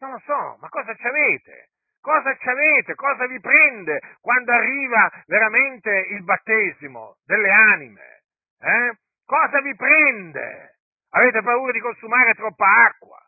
[0.00, 1.68] non lo so, ma cosa ci avete?
[2.00, 2.96] Cosa ci avete?
[2.96, 8.22] Cosa vi prende quando arriva veramente il battesimo delle anime?
[8.58, 8.92] Eh?
[9.24, 10.71] Cosa vi prende?
[11.14, 13.18] Avete paura di consumare troppa acqua?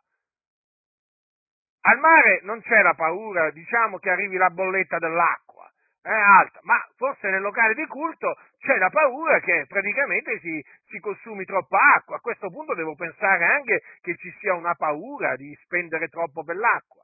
[1.81, 5.71] Al mare non c'è la paura, diciamo, che arrivi la bolletta dell'acqua,
[6.01, 10.63] è eh, alta, ma forse nel locale di culto c'è la paura che praticamente si,
[10.85, 12.15] si, consumi troppa acqua.
[12.15, 16.55] A questo punto devo pensare anche che ci sia una paura di spendere troppo per
[16.55, 17.03] l'acqua.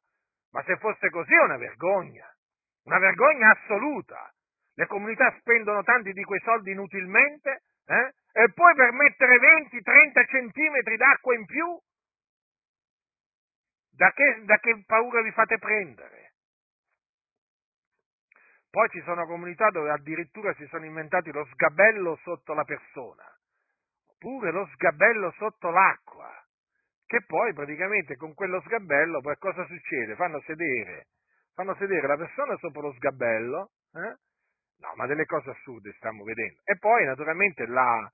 [0.51, 2.27] Ma se fosse così è una vergogna,
[2.85, 4.31] una vergogna assoluta.
[4.73, 8.13] Le comunità spendono tanti di quei soldi inutilmente eh?
[8.33, 11.79] E poi per mettere 20-30 centimetri d'acqua in più,
[13.91, 16.33] da che, da che paura vi fate prendere?
[18.69, 23.23] Poi ci sono comunità dove addirittura si sono inventati lo sgabello sotto la persona,
[24.07, 26.41] oppure lo sgabello sotto l'acqua
[27.11, 30.15] che poi praticamente con quello sgabello poi cosa succede?
[30.15, 31.07] Fanno sedere,
[31.53, 34.15] fanno sedere la persona sopra lo sgabello, eh?
[34.77, 38.09] no, ma delle cose assurde stiamo vedendo, e poi naturalmente la,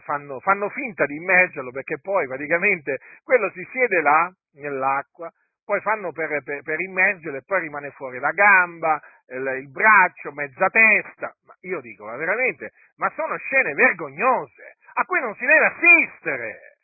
[0.00, 5.30] fanno, fanno finta di immergerlo perché poi praticamente quello si siede là nell'acqua,
[5.64, 10.32] poi fanno per, per, per immergerlo e poi rimane fuori la gamba, il, il braccio,
[10.32, 15.44] mezza testa, ma io dico, ma veramente, ma sono scene vergognose a cui non si
[15.44, 16.78] deve assistere.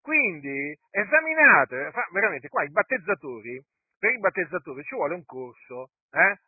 [0.00, 3.60] Quindi esaminate, veramente qua i battezzatori,
[3.98, 6.38] per i battezzatori ci vuole un corso, eh?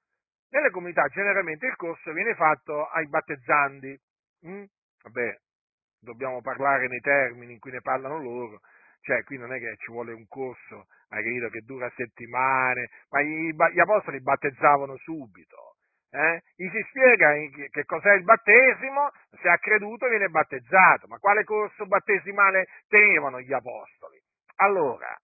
[0.51, 3.99] Nelle comunità generalmente il corso viene fatto ai battezzandi.
[4.47, 4.65] Mm?
[5.03, 5.37] Vabbè,
[6.07, 8.61] dobbiamo parlare nei termini in cui ne parlano loro,
[9.03, 13.23] cioè qui non è che ci vuole un corso, hai capito, che dura settimane, ma
[13.23, 15.77] gli, gli apostoli battezzavano subito
[16.17, 17.33] eh, gli si spiega
[17.71, 23.53] che cos'è il battesimo, se ha creduto viene battezzato, ma quale corso battesimale tenevano gli
[23.53, 24.19] apostoli?
[24.57, 25.15] Allora,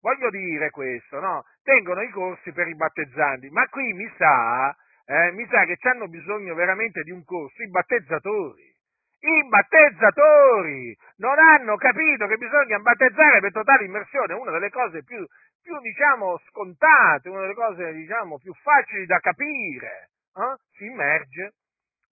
[0.00, 1.44] voglio dire questo, no?
[1.62, 4.74] Tengono i corsi per i battezzanti, ma qui mi sa,
[5.06, 8.71] eh, mi sa che hanno bisogno veramente di un corso i battezzatori.
[9.24, 15.24] I battezzatori non hanno capito che bisogna battezzare per totale immersione, una delle cose più,
[15.62, 21.52] più diciamo, scontate, una delle cose diciamo, più facili da capire eh, si immerge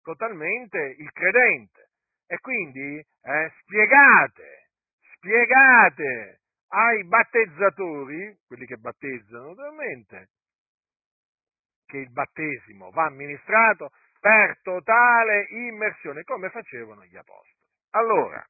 [0.03, 1.89] totalmente il credente.
[2.27, 4.69] E quindi eh, spiegate,
[5.15, 10.29] spiegate ai battezzatori, quelli che battezzano naturalmente,
[11.87, 17.57] che il battesimo va amministrato per totale immersione, come facevano gli apostoli.
[17.91, 18.45] Allora,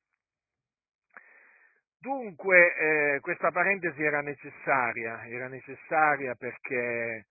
[1.99, 7.25] dunque eh, questa parentesi era necessaria, era necessaria perché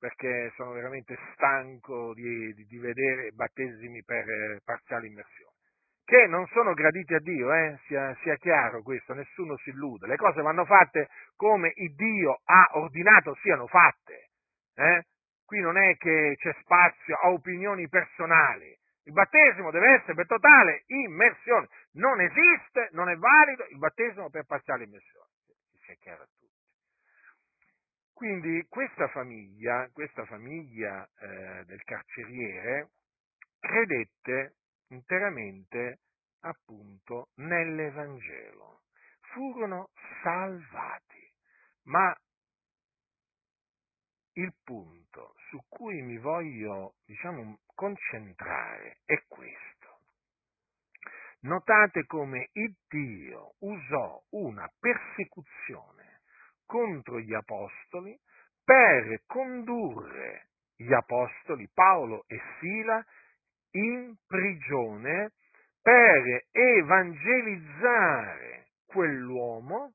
[0.00, 5.52] perché sono veramente stanco di, di, di vedere battesimi per eh, parziale immersione.
[6.10, 7.78] che non sono graditi a Dio, eh?
[7.86, 10.08] sia, sia, chiaro questo, nessuno si illude.
[10.08, 14.30] Le cose vanno fatte come Dio ha ordinato siano fatte.
[14.74, 15.04] Eh?
[15.50, 18.72] Qui non è che c'è spazio a opinioni personali.
[19.02, 21.66] Il battesimo deve essere per totale immersione.
[21.94, 25.26] Non esiste, non è valido il battesimo per parziale immersione.
[25.84, 26.54] Sia chiaro a tutti.
[28.12, 32.90] Quindi questa famiglia, questa famiglia eh, del carceriere
[33.58, 34.54] credette
[34.90, 35.98] interamente
[36.42, 38.82] appunto nell'Evangelo.
[39.32, 39.88] Furono
[40.22, 41.28] salvati,
[41.86, 42.16] ma
[44.34, 49.98] il punto su cui mi voglio, diciamo, concentrare è questo.
[51.40, 56.20] Notate come il Dio usò una persecuzione
[56.66, 58.16] contro gli apostoli
[58.62, 63.02] per condurre gli apostoli Paolo e Sila
[63.72, 65.32] in prigione
[65.82, 69.92] per evangelizzare quell'uomo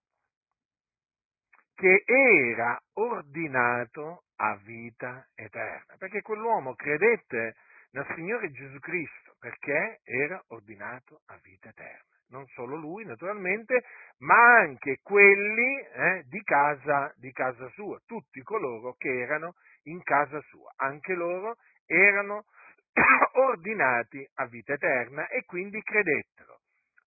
[1.76, 7.56] che era ordinato a vita eterna, perché quell'uomo credette
[7.92, 12.14] nel Signore Gesù Cristo perché era ordinato a vita eterna.
[12.30, 13.84] Non solo lui, naturalmente,
[14.20, 20.42] ma anche quelli eh, di, casa, di casa sua, tutti coloro che erano in casa
[20.50, 22.46] sua, anche loro erano
[23.34, 26.62] ordinati a vita eterna e quindi credettero.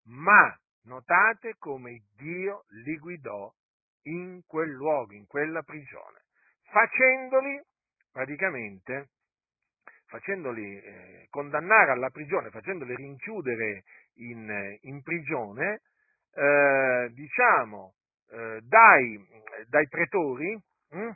[0.05, 3.53] Ma notate come Dio li guidò
[4.09, 6.25] in quel luogo, in quella prigione,
[6.71, 7.61] facendoli
[8.11, 9.09] praticamente
[10.09, 15.83] facendoli eh, condannare alla prigione, facendoli rinchiudere in, in prigione,
[16.35, 17.95] eh, diciamo,
[18.31, 19.27] eh, dai,
[19.69, 20.59] dai, pretori,
[20.91, 21.11] hm?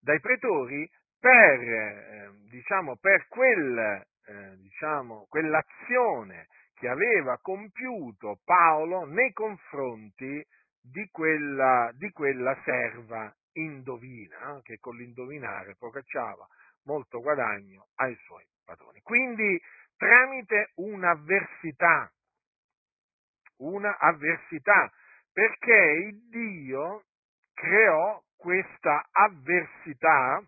[0.00, 9.32] dai pretori per, eh, diciamo, per quel, eh, diciamo, quell'azione che aveva compiuto Paolo nei
[9.32, 10.46] confronti
[10.78, 16.46] di quella, di quella serva indovina, eh, che con l'indovinare procacciava
[16.84, 19.00] molto guadagno ai suoi padroni.
[19.00, 19.60] Quindi
[19.96, 22.12] tramite un'avversità,
[23.58, 23.96] una
[25.32, 25.74] perché
[26.08, 27.04] il Dio
[27.54, 30.42] creò questa avversità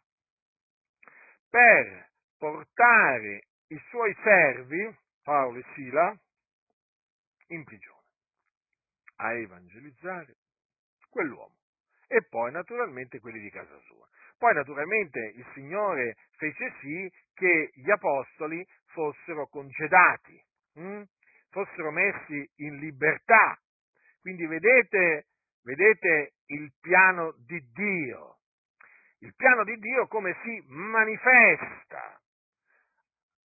[1.49, 4.97] per portare i suoi servi,
[5.29, 6.19] Paolo e Sila,
[7.49, 8.07] in prigione,
[9.17, 10.37] a evangelizzare
[11.11, 11.55] quell'uomo
[12.07, 14.09] e poi naturalmente quelli di casa sua.
[14.38, 20.43] Poi naturalmente il Signore fece sì che gli apostoli fossero congedati,
[20.77, 21.03] hm?
[21.51, 23.61] fossero messi in libertà.
[24.23, 25.27] Quindi vedete,
[25.62, 28.38] vedete il piano di Dio
[29.21, 32.21] il piano di Dio come si manifesta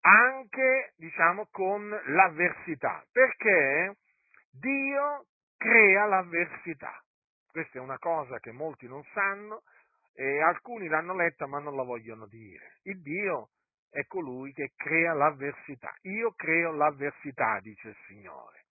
[0.05, 3.95] anche, diciamo, con l'avversità, perché
[4.51, 5.25] Dio
[5.57, 7.01] crea l'avversità.
[7.49, 9.61] Questa è una cosa che molti non sanno
[10.13, 12.79] e alcuni l'hanno letta ma non la vogliono dire.
[12.83, 13.49] Il Dio
[13.89, 15.93] è colui che crea l'avversità.
[16.01, 18.65] Io creo l'avversità, dice il Signore.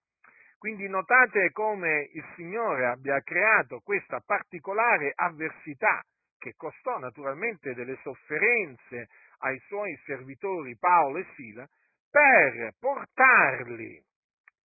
[0.58, 6.02] Quindi notate come il Signore abbia creato questa particolare avversità
[6.38, 9.08] che costò naturalmente delle sofferenze
[9.42, 11.68] ai suoi servitori Paolo e Sila,
[12.10, 14.04] per portarli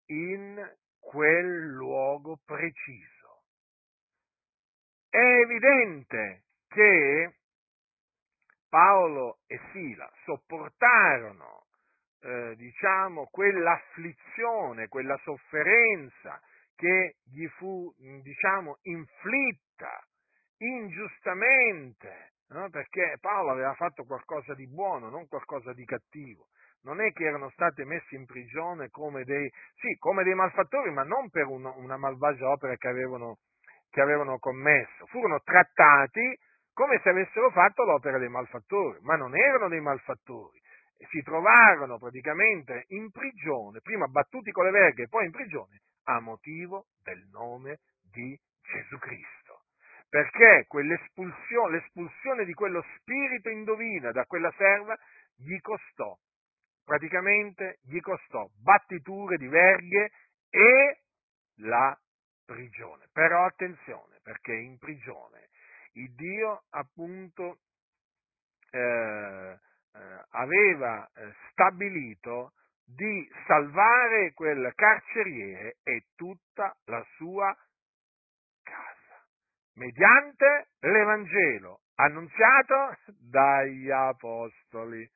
[0.07, 3.43] in quel luogo preciso.
[5.09, 7.35] È evidente che
[8.67, 11.67] Paolo e Sila sopportarono,
[12.21, 16.41] eh, diciamo, quell'afflizione, quella sofferenza
[16.75, 20.05] che gli fu, diciamo, inflitta
[20.57, 22.69] ingiustamente, no?
[22.69, 26.47] perché Paolo aveva fatto qualcosa di buono, non qualcosa di cattivo.
[26.83, 31.03] Non è che erano stati messi in prigione come dei, sì, come dei malfattori, ma
[31.03, 33.39] non per un, una malvagia opera che avevano,
[33.89, 35.07] che avevano commesso.
[35.07, 36.37] Furono trattati
[36.73, 40.61] come se avessero fatto l'opera dei malfattori, ma non erano dei malfattori.
[41.09, 46.19] Si trovarono praticamente in prigione, prima battuti con le verghe e poi in prigione, a
[46.19, 47.79] motivo del nome
[48.11, 49.44] di Gesù Cristo
[50.09, 54.97] perché l'espulsione di quello spirito indovina da quella serva
[55.35, 56.17] gli costò,
[56.83, 60.11] praticamente gli costò battiture di verghe
[60.49, 60.99] e
[61.59, 61.97] la
[62.45, 63.07] prigione.
[63.11, 65.49] Però attenzione, perché in prigione
[65.93, 67.59] il Dio appunto
[68.71, 72.53] eh, eh, aveva eh, stabilito
[72.85, 77.55] di salvare quel carceriere e tutta la sua
[79.75, 85.09] mediante l'Evangelo annunziato dagli Apostoli.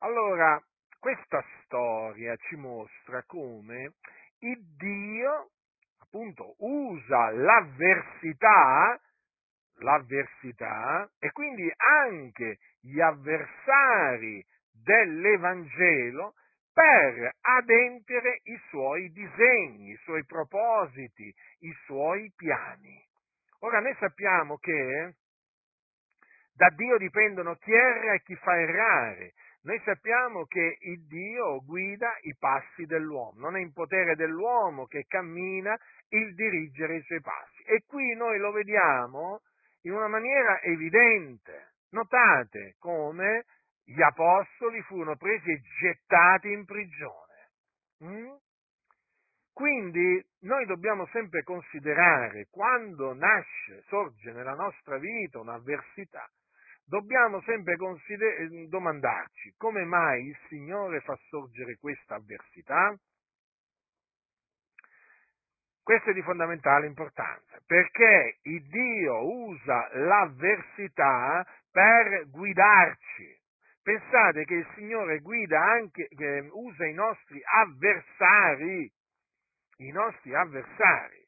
[0.00, 0.60] Allora,
[0.98, 3.94] questa storia ci mostra come
[4.40, 5.50] il Dio
[5.98, 9.00] appunto usa l'avversità,
[9.78, 16.34] l'avversità e quindi anche gli avversari dell'Evangelo
[16.72, 23.08] per adempiere i suoi disegni, i suoi propositi, i suoi piani.
[23.60, 25.14] Ora noi sappiamo che
[26.54, 29.34] da Dio dipendono chi erra e chi fa errare.
[29.62, 35.04] Noi sappiamo che il Dio guida i passi dell'uomo, non è in potere dell'uomo che
[35.06, 37.62] cammina il dirigere i suoi passi.
[37.64, 39.42] E qui noi lo vediamo
[39.82, 41.74] in una maniera evidente.
[41.90, 43.44] Notate come
[43.84, 47.50] gli apostoli furono presi e gettati in prigione.
[48.04, 48.32] Mm?
[49.60, 56.26] Quindi noi dobbiamo sempre considerare quando nasce, sorge nella nostra vita un'avversità,
[56.86, 62.96] dobbiamo sempre consider- domandarci come mai il Signore fa sorgere questa avversità?
[65.82, 73.38] Questo è di fondamentale importanza, perché il Dio usa l'avversità per guidarci.
[73.82, 78.90] Pensate che il Signore guida anche, eh, usa i nostri avversari,
[79.80, 81.26] i nostri avversari,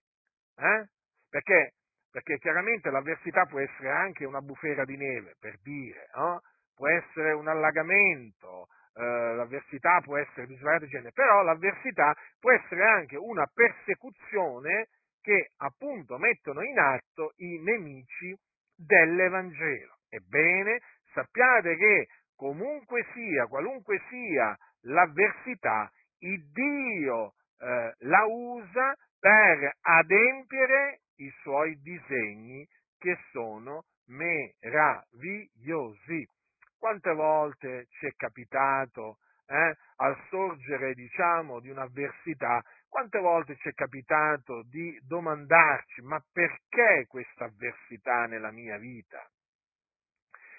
[0.56, 0.88] eh?
[1.28, 1.74] perché
[2.12, 6.42] perché chiaramente l'avversità può essere anche una bufera di neve, per dire, no?
[6.74, 12.84] può essere un allagamento, eh, l'avversità può essere di svariato genere, però l'avversità può essere
[12.84, 14.88] anche una persecuzione
[15.22, 18.36] che appunto mettono in atto i nemici
[18.76, 19.96] dell'Evangelo.
[20.10, 20.80] Ebbene,
[21.14, 27.32] sappiate che comunque sia, qualunque sia l'avversità, il Dio
[27.62, 36.28] eh, la usa per adempiere i suoi disegni che sono meravigliosi.
[36.76, 43.72] Quante volte ci è capitato, eh, al sorgere, diciamo, di un'avversità, quante volte ci è
[43.72, 49.24] capitato di domandarci, ma perché questa avversità nella mia vita?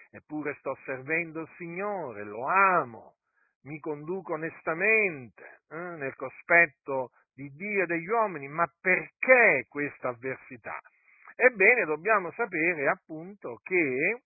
[0.10, 3.16] Eppure sto servendo il Signore, lo amo,
[3.64, 10.80] mi conduco onestamente eh, nel cospetto di Dio e degli uomini, ma perché questa avversità?
[11.36, 14.22] Ebbene, dobbiamo sapere appunto che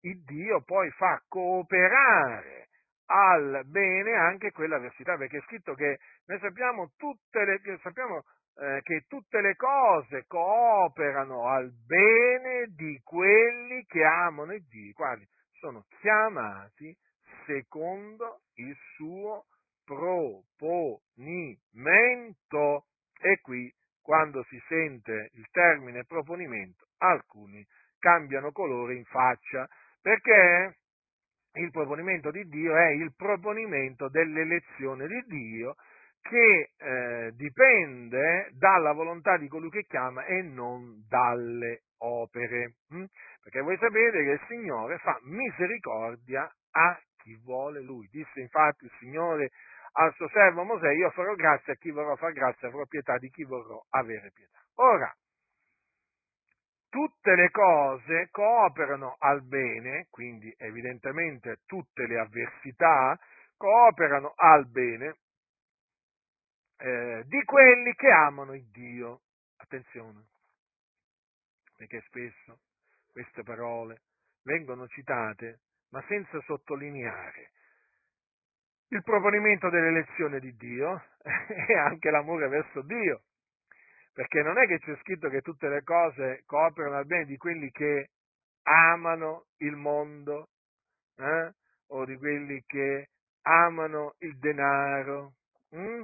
[0.00, 2.68] il Dio poi fa cooperare
[3.06, 8.22] al bene anche quell'avversità, perché è scritto che noi sappiamo, tutte le, sappiamo
[8.58, 15.26] eh, che tutte le cose cooperano al bene di quelli che amano il Dio, quali
[15.58, 16.96] sono chiamati
[17.46, 19.46] secondo il suo
[19.84, 21.24] proponimento.
[23.18, 23.72] E qui,
[24.02, 27.66] quando si sente il termine proponimento, alcuni
[27.98, 29.66] cambiano colore in faccia,
[30.02, 30.76] perché
[31.54, 35.76] il proponimento di Dio è il proponimento dell'elezione di Dio
[36.20, 42.74] che eh, dipende dalla volontà di colui che chiama e non dalle opere.
[42.88, 43.04] Hm?
[43.42, 48.06] Perché voi sapete che il Signore fa misericordia a chi vuole Lui.
[48.08, 49.50] Disse infatti il Signore
[49.98, 53.28] al suo servo Mosè, io farò grazia a chi vorrò far grazia, farò pietà di
[53.30, 54.62] chi vorrò avere pietà.
[54.76, 55.12] Ora,
[56.88, 63.18] tutte le cose cooperano al bene, quindi evidentemente tutte le avversità
[63.56, 65.16] cooperano al bene
[66.78, 69.22] eh, di quelli che amano il Dio.
[69.58, 70.26] Attenzione,
[71.74, 72.60] perché spesso
[73.10, 74.02] queste parole
[74.42, 75.60] vengono citate
[75.96, 77.52] ma senza sottolineare
[78.88, 81.02] il proponimento dell'elezione di Dio
[81.68, 83.22] e anche l'amore verso Dio.
[84.12, 87.70] Perché non è che c'è scritto che tutte le cose cooperano al bene di quelli
[87.70, 88.10] che
[88.64, 90.50] amano il mondo
[91.16, 91.52] eh?
[91.88, 93.08] o di quelli che
[93.42, 95.32] amano il denaro
[95.70, 96.02] hm?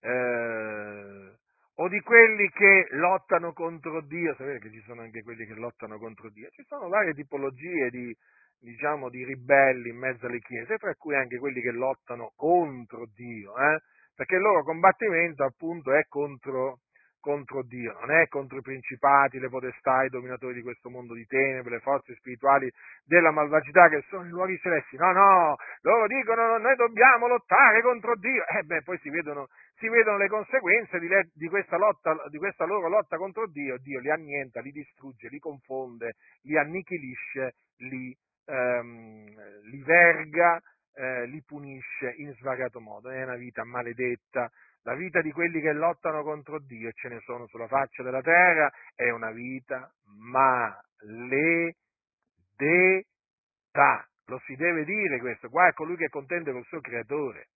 [0.00, 1.38] eh,
[1.80, 4.34] o di quelli che lottano contro Dio.
[4.34, 6.48] Sapete che ci sono anche quelli che lottano contro Dio?
[6.50, 8.14] Ci sono varie tipologie di,
[8.58, 13.56] diciamo, di ribelli in mezzo alle chiese, tra cui anche quelli che lottano contro Dio,
[13.56, 13.80] eh?
[14.14, 16.80] perché il loro combattimento appunto è contro,
[17.20, 21.26] contro Dio, non è contro i principati, le potestà, i dominatori di questo mondo di
[21.26, 22.70] tenebre, le forze spirituali
[23.04, 24.96] della malvagità che sono i luoghi celesti.
[24.96, 28.44] No, no, loro dicono noi dobbiamo lottare contro Dio.
[28.46, 32.16] E eh beh, poi si vedono, si vedono le conseguenze di, le, di, questa lotta,
[32.28, 33.76] di questa loro lotta contro Dio.
[33.78, 38.16] Dio li annienta, li distrugge, li confonde, li annichilisce, li
[38.50, 40.60] ehm, li verga,
[40.94, 43.10] eh, li punisce in svariato modo.
[43.10, 44.50] È una vita maledetta.
[44.82, 48.22] La vita di quelli che lottano contro Dio, e ce ne sono sulla faccia della
[48.22, 49.92] terra, è una vita
[50.28, 51.76] maledetta.
[54.26, 57.48] lo si deve dire questo, qua è colui che contende col suo creatore.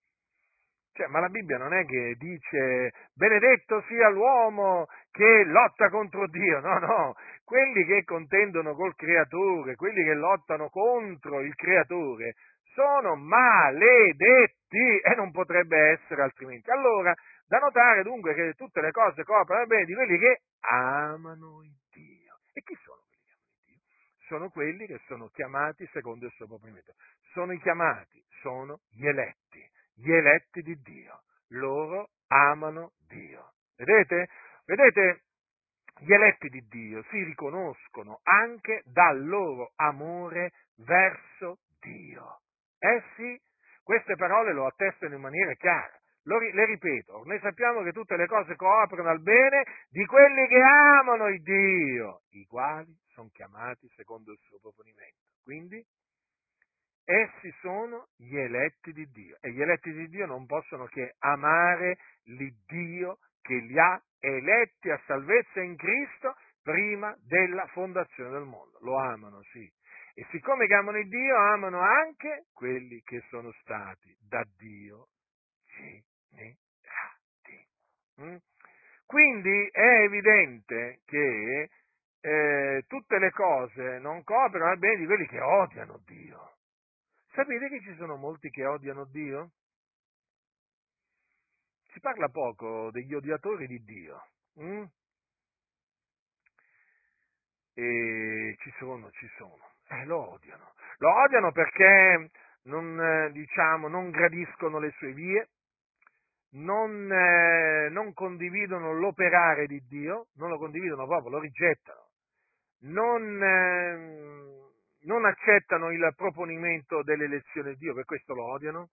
[0.95, 6.59] Cioè, ma la Bibbia non è che dice benedetto sia l'uomo che lotta contro Dio,
[6.61, 12.35] no, no, quelli che contendono col creatore, quelli che lottano contro il creatore,
[12.75, 16.69] sono maledetti e non potrebbe essere altrimenti.
[16.69, 17.15] Allora,
[17.47, 22.39] da notare dunque che tutte le cose coprono bene di quelli che amano il Dio.
[22.53, 23.79] E chi sono quelli che amano il Dio?
[24.27, 26.93] Sono quelli che sono chiamati secondo il suo proponimento.
[27.31, 29.63] Sono i chiamati, sono gli eletti,
[29.95, 31.21] gli eletti di Dio.
[31.49, 33.53] Loro amano Dio.
[33.77, 34.27] Vedete?
[34.65, 35.21] Vedete?
[35.99, 42.41] Gli eletti di Dio si riconoscono anche dal loro amore verso Dio.
[42.85, 43.41] Eh sì,
[43.81, 45.99] queste parole lo attestano in maniera chiara.
[46.25, 50.61] Lo, le ripeto, noi sappiamo che tutte le cose cooperano al bene di quelli che
[50.61, 55.17] amano il Dio, i quali sono chiamati secondo il suo proponimento.
[55.43, 55.83] Quindi,
[57.05, 61.97] essi sono gli eletti di Dio e gli eletti di Dio non possono che amare
[62.25, 68.77] l'Iddio che li ha eletti a salvezza in Cristo prima della fondazione del mondo.
[68.81, 69.71] Lo amano, sì,
[70.17, 75.09] e siccome che amano il Dio, amano anche quelli che sono stati da Dio
[76.29, 77.67] generati.
[78.21, 78.37] Mm?
[79.05, 81.69] Quindi è evidente che
[82.21, 86.53] eh, tutte le cose non cooperano al bene di quelli che odiano Dio.
[87.33, 89.51] Sapete che ci sono molti che odiano Dio?
[91.91, 94.27] Si parla poco degli odiatori di Dio.
[94.61, 94.83] Mm?
[97.73, 99.74] E ci sono, ci sono.
[99.89, 100.73] Eh, lo odiano.
[100.97, 102.29] Lo odiano perché
[102.63, 105.49] non, eh, diciamo, non gradiscono le sue vie,
[106.51, 112.07] non, eh, non, condividono l'operare di Dio, non lo condividono proprio, lo rigettano,
[112.83, 118.89] non, eh, non accettano il proponimento dell'elezione di Dio, per questo lo odiano.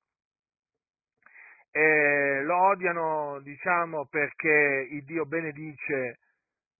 [1.70, 6.18] Eh, lo odiano, diciamo, perché il Dio benedice,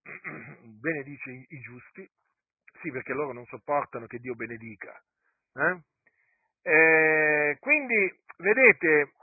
[0.79, 2.07] benedice i, i giusti,
[2.83, 4.93] sì, perché loro non sopportano che Dio benedica.
[5.55, 5.79] Eh?
[6.69, 9.13] Eh, quindi, vedete,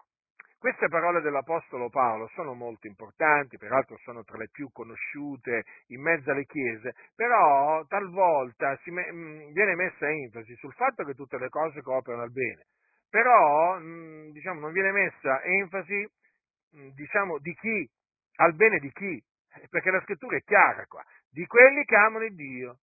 [0.58, 6.30] queste parole dell'Apostolo Paolo sono molto importanti, peraltro sono tra le più conosciute in mezzo
[6.30, 11.82] alle chiese, però talvolta me, mm, viene messa enfasi sul fatto che tutte le cose
[11.82, 12.66] cooperano al bene,
[13.08, 16.06] però mh, mm, diciamo, non viene messa enfasi
[16.72, 17.90] mh, mm, diciamo, di chi,
[18.36, 19.22] al bene di chi,
[19.68, 22.78] perché la scrittura è chiara qua, di quelli che amano Dio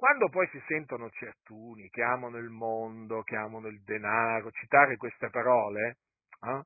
[0.00, 5.28] quando poi si sentono certuni che amano il mondo, che amano il denaro, citare queste
[5.28, 5.98] parole,
[6.42, 6.62] eh,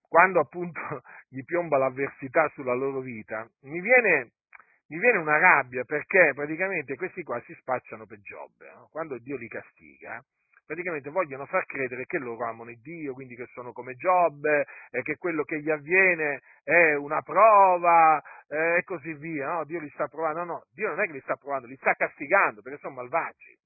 [0.00, 0.80] quando appunto
[1.28, 4.34] gli piomba l'avversità sulla loro vita, mi viene,
[4.86, 8.66] mi viene una rabbia perché praticamente questi qua si spacciano per Giobbe.
[8.66, 8.88] Eh?
[8.90, 10.24] Quando Dio li castiga,
[10.64, 15.02] praticamente vogliono far credere che loro amano il Dio, quindi che sono come Giobbe, e
[15.02, 19.52] che quello che gli avviene è una prova eh, e così via.
[19.52, 19.64] No?
[19.64, 20.38] Dio li sta provando.
[20.40, 23.58] No, no, Dio non è che li sta provando, li sta castigando perché sono malvagi.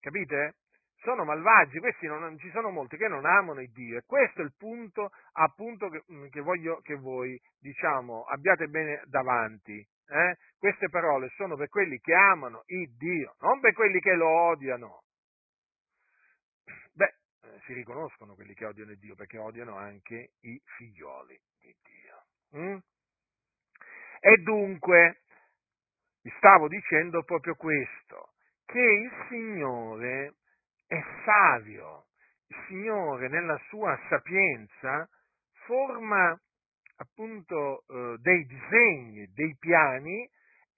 [0.00, 0.54] Capite?
[1.02, 4.44] Sono malvagi, questi non, ci sono molti che non amano il Dio e questo è
[4.44, 9.78] il punto appunto che, mm, che voglio che voi diciamo abbiate bene davanti.
[10.08, 10.36] Eh?
[10.58, 15.04] Queste parole sono per quelli che amano il Dio, non per quelli che lo odiano.
[16.92, 22.60] Beh, eh, si riconoscono quelli che odiano Dio perché odiano anche i figlioli di Dio.
[22.60, 22.78] Mm?
[24.20, 25.22] E dunque,
[26.22, 28.34] vi stavo dicendo proprio questo,
[28.66, 30.34] che il Signore
[30.86, 32.06] è savio,
[32.48, 35.08] il Signore nella sua sapienza
[35.64, 36.38] forma
[36.96, 40.28] appunto eh, dei disegni, dei piani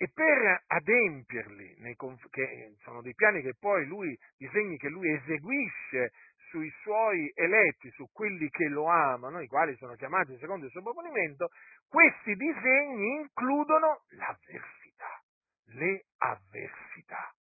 [0.03, 6.11] e per adempierli, conf- che sono dei piani che poi lui, disegni che lui eseguisce
[6.49, 10.83] sui suoi eletti, su quelli che lo amano, i quali sono chiamati secondo il suo
[10.83, 11.51] proponimento,
[11.87, 15.23] questi disegni includono l'avversità,
[15.67, 17.33] le avversità.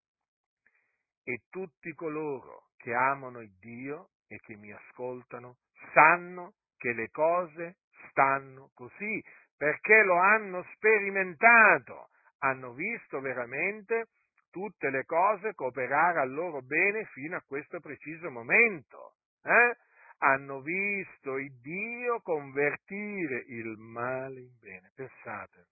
[1.23, 5.57] E tutti coloro che amano il Dio e che mi ascoltano
[5.93, 7.77] sanno che le cose
[8.09, 9.19] stanno così,
[9.57, 12.09] perché lo hanno sperimentato
[12.43, 14.07] hanno visto veramente
[14.51, 19.15] tutte le cose cooperare al loro bene fino a questo preciso momento.
[19.43, 19.77] Eh?
[20.19, 24.91] Hanno visto il Dio convertire il male in bene.
[24.93, 25.67] Pensate,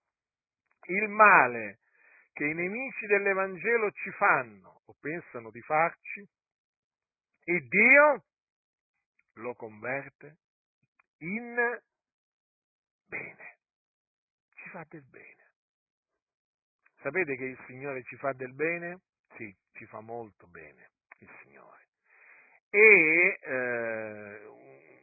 [0.88, 1.80] il male
[2.34, 6.28] che i nemici dell'Evangelo ci fanno o pensano di farci,
[7.46, 8.24] il Dio
[9.34, 10.38] lo converte
[11.20, 11.56] in
[13.08, 13.58] bene.
[14.56, 15.39] Ci fa del bene.
[17.02, 19.00] Sapete che il Signore ci fa del bene?
[19.36, 20.90] Sì, ci fa molto bene
[21.20, 21.88] il Signore.
[22.70, 24.42] E eh,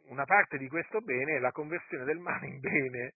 [0.09, 3.15] una parte di questo bene è la conversione del male in bene.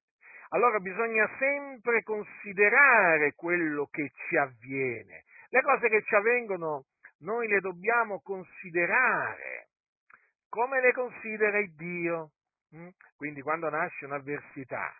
[0.51, 5.24] Allora bisogna sempre considerare quello che ci avviene.
[5.51, 6.87] Le cose che ci avvengono
[7.18, 9.68] noi le dobbiamo considerare
[10.49, 12.33] come le considera il Dio.
[12.74, 12.89] Mm?
[13.16, 14.93] Quindi quando nasce un'avversità,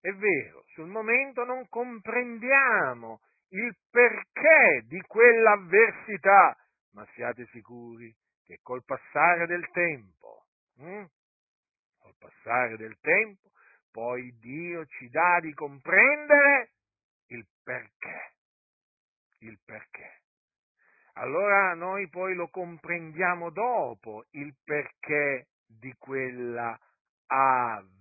[0.00, 6.56] è vero, sul momento non comprendiamo il perché di quell'avversità,
[6.92, 10.46] ma siate sicuri che col passare del tempo,
[10.76, 11.04] hm,
[11.98, 13.50] col passare del tempo,
[13.90, 16.70] poi Dio ci dà di comprendere
[17.26, 18.34] il perché,
[19.40, 20.22] il perché.
[21.14, 26.78] Allora noi poi lo comprendiamo dopo il perché di quella
[27.26, 27.98] avversità.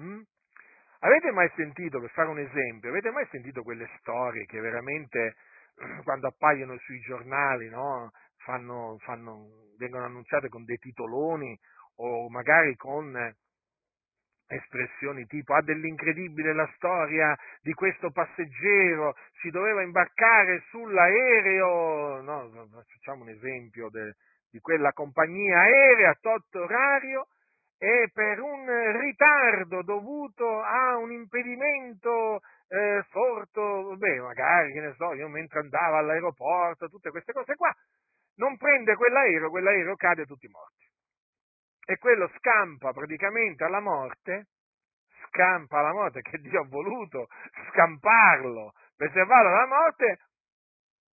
[0.00, 0.22] Mm?
[1.00, 5.36] Avete mai sentito, per fare un esempio, avete mai sentito quelle storie che veramente
[6.04, 8.10] quando appaiono sui giornali no?
[8.38, 9.46] fanno, fanno,
[9.78, 11.58] vengono annunciate con dei titoloni
[11.96, 13.34] o magari con
[14.46, 23.22] espressioni tipo ah dell'incredibile la storia di questo passeggero, si doveva imbarcare sull'aereo, no, facciamo
[23.22, 24.14] un esempio de,
[24.50, 27.28] di quella compagnia aerea tot orario
[27.84, 35.12] e per un ritardo dovuto a un impedimento eh, sorto, beh, magari, che ne so,
[35.12, 37.70] io mentre andavo all'aeroporto, tutte queste cose qua,
[38.36, 40.88] non prende quell'aereo, quell'aereo cade tutti morti.
[41.84, 44.46] E quello scampa praticamente alla morte,
[45.28, 47.26] scampa alla morte, che Dio ha voluto
[47.68, 50.20] scamparlo, preservarlo dalla morte,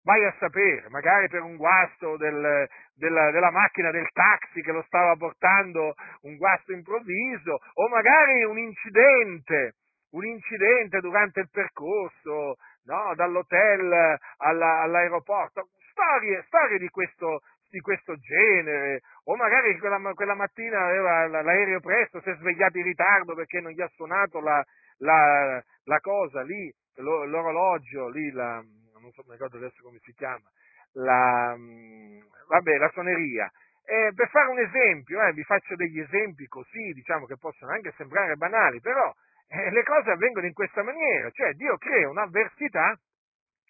[0.02, 4.82] vai a sapere, magari per un guasto del, della, della, macchina del taxi che lo
[4.86, 9.74] stava portando, un guasto improvviso, o magari un incidente,
[10.10, 17.40] un incidente durante il percorso, no, dall'hotel alla, all'aeroporto, storie, storie di, questo,
[17.70, 22.84] di questo genere, o magari quella, quella mattina aveva l'aereo presto, si è svegliato in
[22.84, 24.64] ritardo perché non gli ha suonato la,
[24.98, 28.62] la, la cosa lì, l'orologio lì, la,
[29.00, 30.44] non so, mi ricordo adesso come si chiama,
[30.92, 33.50] la, mm, vabbè, la suoneria.
[33.84, 37.94] Eh, per fare un esempio, eh, vi faccio degli esempi così, diciamo che possono anche
[37.96, 39.12] sembrare banali, però
[39.48, 42.98] eh, le cose avvengono in questa maniera, cioè Dio crea un'avversità,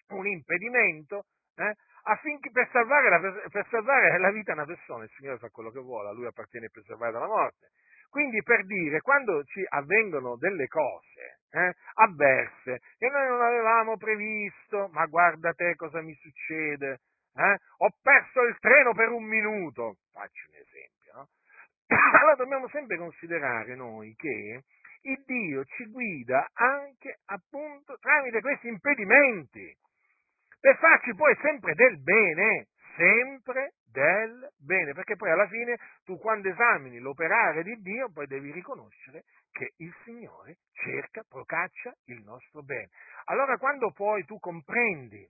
[0.09, 1.25] un impedimento,
[1.55, 1.73] eh,
[2.03, 5.71] affinché per salvare, la, per salvare la vita a una persona, il Signore fa quello
[5.71, 7.69] che vuole, a Lui appartiene a preservare dalla morte.
[8.09, 14.89] Quindi per dire, quando ci avvengono delle cose eh, avverse che noi non avevamo previsto,
[14.91, 17.01] ma guarda te cosa mi succede,
[17.35, 17.57] eh?
[17.77, 21.27] ho perso il treno per un minuto, faccio un esempio, no?
[22.19, 24.63] allora dobbiamo sempre considerare noi che
[25.01, 29.75] il Dio ci guida anche appunto tramite questi impedimenti,
[30.59, 32.67] per farci poi sempre del bene,
[32.99, 38.51] sempre del bene, perché poi alla fine tu quando esamini l'operare di Dio poi devi
[38.51, 42.89] riconoscere che il Signore cerca, procaccia il nostro bene.
[43.25, 45.25] Allora quando poi tu comprendi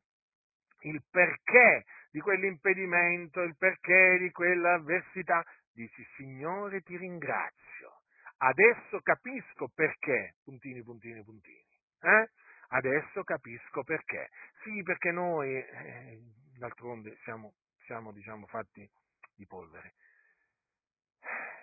[0.82, 8.02] il perché di quell'impedimento, il perché di quell'avversità, dici Signore ti ringrazio,
[8.38, 11.78] adesso capisco perché, puntini, puntini, puntini.
[12.02, 12.30] Eh?
[12.70, 14.30] Adesso capisco perché.
[14.64, 16.20] Sì, perché noi, eh,
[16.58, 17.54] d'altronde, siamo
[17.90, 18.88] siamo diciamo, fatti
[19.36, 19.94] di polvere.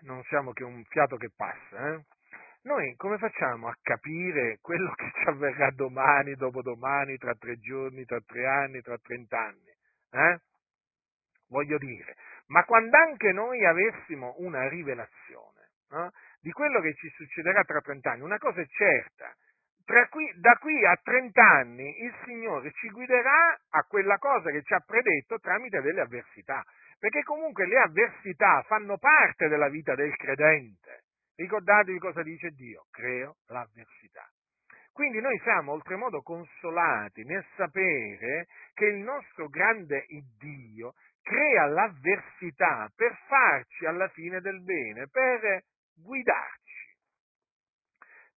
[0.00, 1.94] Non siamo che un fiato che passa.
[1.94, 2.04] Eh?
[2.62, 8.20] Noi come facciamo a capire quello che ci avverrà domani, dopodomani, tra tre giorni, tra
[8.20, 9.70] tre anni, tra trent'anni?
[10.10, 10.40] Eh?
[11.48, 12.16] Voglio dire,
[12.46, 16.10] ma quando anche noi avessimo una rivelazione eh,
[16.40, 19.32] di quello che ci succederà tra trent'anni, una cosa è certa,
[19.86, 24.74] Qui, da qui a 30 anni il Signore ci guiderà a quella cosa che ci
[24.74, 26.64] ha predetto tramite delle avversità,
[26.98, 31.04] perché comunque le avversità fanno parte della vita del credente.
[31.36, 34.26] Ricordatevi cosa dice Dio, creo l'avversità.
[34.92, 40.06] Quindi noi siamo oltremodo consolati nel sapere che il nostro grande
[40.38, 45.62] Dio crea l'avversità per farci alla fine del bene, per
[45.94, 46.65] guidarci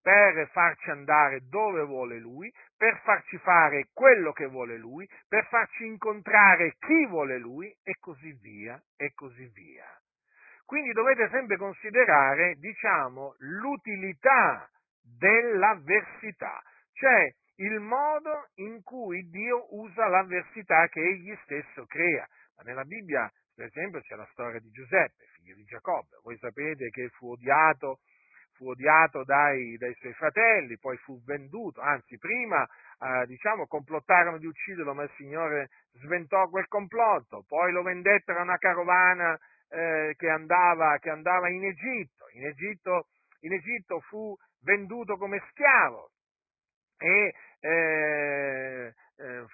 [0.09, 5.85] per farci andare dove vuole Lui, per farci fare quello che vuole Lui, per farci
[5.85, 9.85] incontrare chi vuole Lui e così via, e così via.
[10.65, 14.71] Quindi dovete sempre considerare, diciamo, l'utilità
[15.03, 16.59] dell'avversità,
[16.95, 22.27] cioè il modo in cui Dio usa l'avversità che Egli stesso crea.
[22.57, 26.17] Ma nella Bibbia, per esempio, c'è la storia di Giuseppe, figlio di Giacobbe.
[26.23, 27.99] Voi sapete che fu odiato
[28.59, 34.47] fu odiato dai, dai, suoi fratelli, poi fu venduto, anzi prima eh, diciamo complottarono di
[34.47, 39.39] ucciderlo, ma il Signore sventò quel complotto, poi lo vendettero a una carovana
[39.71, 42.27] eh, che, andava, che, andava, in Egitto.
[42.33, 43.07] In Egitto,
[43.41, 46.11] in Egitto fu venduto come schiavo
[46.99, 49.45] e eh, eh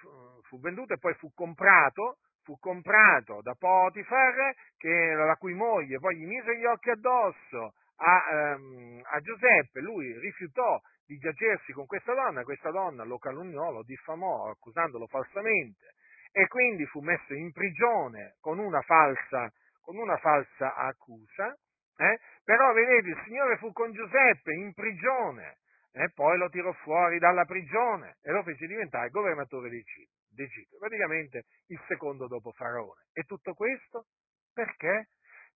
[0.43, 6.15] fu venduto e poi fu comprato fu comprato da Potifar, che, la cui moglie poi
[6.15, 12.13] gli mise gli occhi addosso a, ehm, a Giuseppe, lui rifiutò di giacersi con questa
[12.13, 15.93] donna, questa donna lo calunniò, lo diffamò accusandolo falsamente
[16.31, 21.55] e quindi fu messo in prigione con una falsa, con una falsa accusa,
[21.97, 22.19] eh?
[22.43, 25.59] però vedete il Signore fu con Giuseppe in prigione
[25.93, 31.45] e poi lo tirò fuori dalla prigione e lo fece diventare governatore d'Egitto d'Egitto, praticamente
[31.67, 33.05] il secondo dopo Faraone.
[33.13, 34.07] E tutto questo
[34.53, 35.07] perché?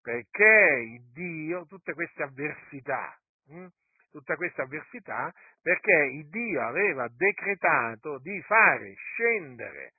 [0.01, 3.67] Perché Dio, tutte queste avversità, hm?
[4.11, 5.31] tutta questa avversità,
[5.61, 9.93] perché Dio aveva decretato di fare scendere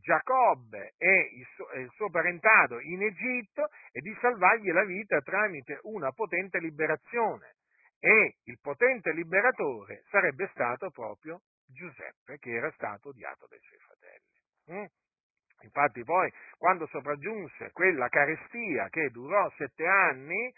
[0.00, 5.78] Giacobbe e il, suo, il suo parentato in Egitto e di salvargli la vita tramite
[5.82, 7.54] una potente liberazione.
[7.98, 14.80] E il potente liberatore sarebbe stato proprio Giuseppe, che era stato odiato dai suoi fratelli.
[14.80, 14.84] Mm?
[15.62, 20.52] Infatti poi, quando sopraggiunse quella carestia che durò sette anni,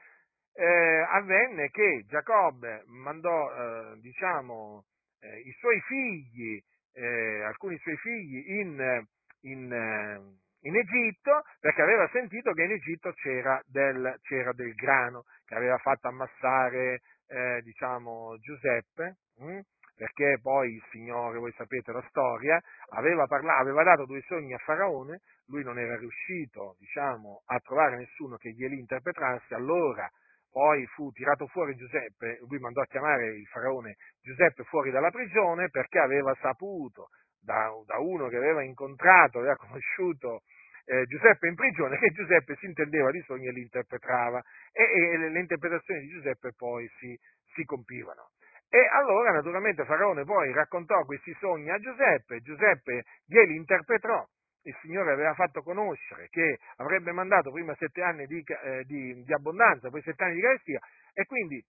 [0.54, 4.84] eh, avvenne che Giacobbe mandò, eh, diciamo,
[5.20, 6.60] eh, i suoi figli,
[6.94, 9.04] eh, alcuni suoi figli in,
[9.42, 15.54] in, in, Egitto, perché aveva sentito che in Egitto c'era del, c'era del grano, che
[15.54, 19.18] aveva fatto ammassare, eh, diciamo, Giuseppe.
[19.40, 19.60] Hm?
[19.98, 24.58] Perché poi il Signore, voi sapete la storia, aveva, parlato, aveva dato due sogni a
[24.58, 30.08] Faraone, lui non era riuscito, diciamo, a trovare nessuno che glieli interpretasse, allora
[30.52, 35.68] poi fu tirato fuori Giuseppe, lui mandò a chiamare il Faraone Giuseppe fuori dalla prigione
[35.68, 37.08] perché aveva saputo
[37.40, 40.42] da, da uno che aveva incontrato, aveva conosciuto
[40.84, 44.40] eh, Giuseppe in prigione, che Giuseppe si intendeva di sogni e li interpretava
[44.72, 47.18] e, e le interpretazioni di Giuseppe poi si,
[47.52, 48.30] si compivano.
[48.70, 54.22] E allora naturalmente Faraone poi raccontò questi sogni a Giuseppe, Giuseppe glieli interpretò,
[54.62, 59.32] il Signore aveva fatto conoscere che avrebbe mandato prima sette anni di, eh, di, di
[59.32, 60.80] abbondanza, poi sette anni di carestia
[61.14, 61.64] e quindi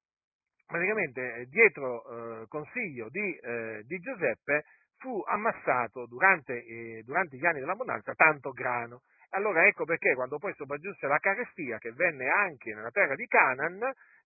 [0.68, 4.66] praticamente eh, dietro eh, consiglio di, eh, di, Giuseppe
[4.98, 9.02] fu ammassato durante, eh, durante gli anni dell'abbondanza tanto grano.
[9.32, 13.80] Allora ecco perché quando poi sopraggiunse la carestia che venne anche nella terra di Canaan,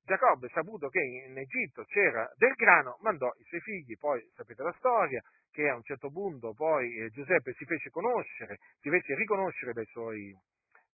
[0.06, 4.74] Giacobbe, saputo che in Egitto c'era del grano, mandò i suoi figli, poi sapete la
[4.78, 9.72] storia, che a un certo punto poi eh, Giuseppe si fece conoscere, si fece riconoscere
[9.72, 10.36] dai suoi,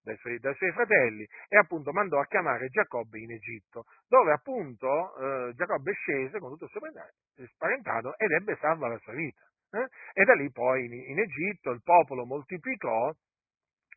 [0.03, 5.15] dai suoi, dai suoi, fratelli e appunto mandò a chiamare Giacobbe in Egitto, dove appunto
[5.17, 6.81] eh, Giacobbe scese con tutto il suo
[7.55, 9.41] sparentato ed ebbe salva la sua vita.
[9.71, 9.87] Eh?
[10.21, 13.11] E da lì poi in, in, Egitto il popolo moltiplicò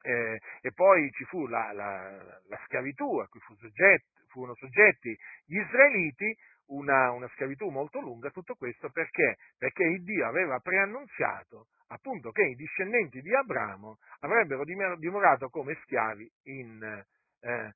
[0.02, 5.14] eh, e poi ci fu la, la, la schiavitù a cui fu soggetto furono soggetti
[5.44, 6.34] gli israeliti,
[6.68, 9.36] una, una, schiavitù molto lunga, tutto questo perché?
[9.58, 16.30] Perché il Dio aveva preannunziato appunto che i discendenti di Abramo avrebbero dimorato come schiavi
[16.44, 17.04] in,
[17.40, 17.72] eh,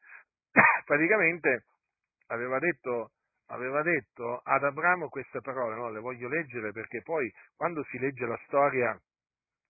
[0.84, 1.64] praticamente
[2.28, 3.12] aveva detto,
[3.48, 5.90] aveva detto, ad Abramo queste parole, no?
[5.90, 8.98] le voglio leggere perché poi quando si legge la storia,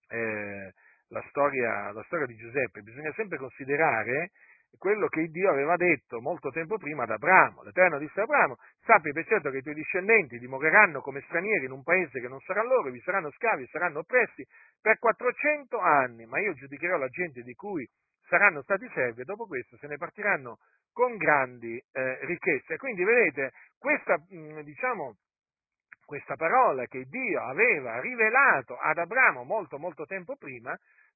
[0.08, 0.72] eh,
[1.08, 4.30] la storia, la storia di Giuseppe bisogna sempre considerare
[4.78, 7.62] quello che Dio aveva detto molto tempo prima ad Abramo.
[7.62, 11.70] L'Eterno disse a Abramo, sappi per certo che i tuoi discendenti dimoreranno come stranieri in
[11.72, 14.44] un paese che non sarà loro, vi saranno schiavi e saranno oppressi
[14.80, 17.88] per 400 anni, ma io giudicherò la gente di cui
[18.28, 20.58] saranno stati servi e dopo questo se ne partiranno
[20.92, 22.76] con grandi eh, ricchezze.
[22.76, 25.16] Quindi vedete, questa, diciamo,
[26.06, 30.74] questa parola che Dio aveva rivelato ad Abramo molto molto tempo prima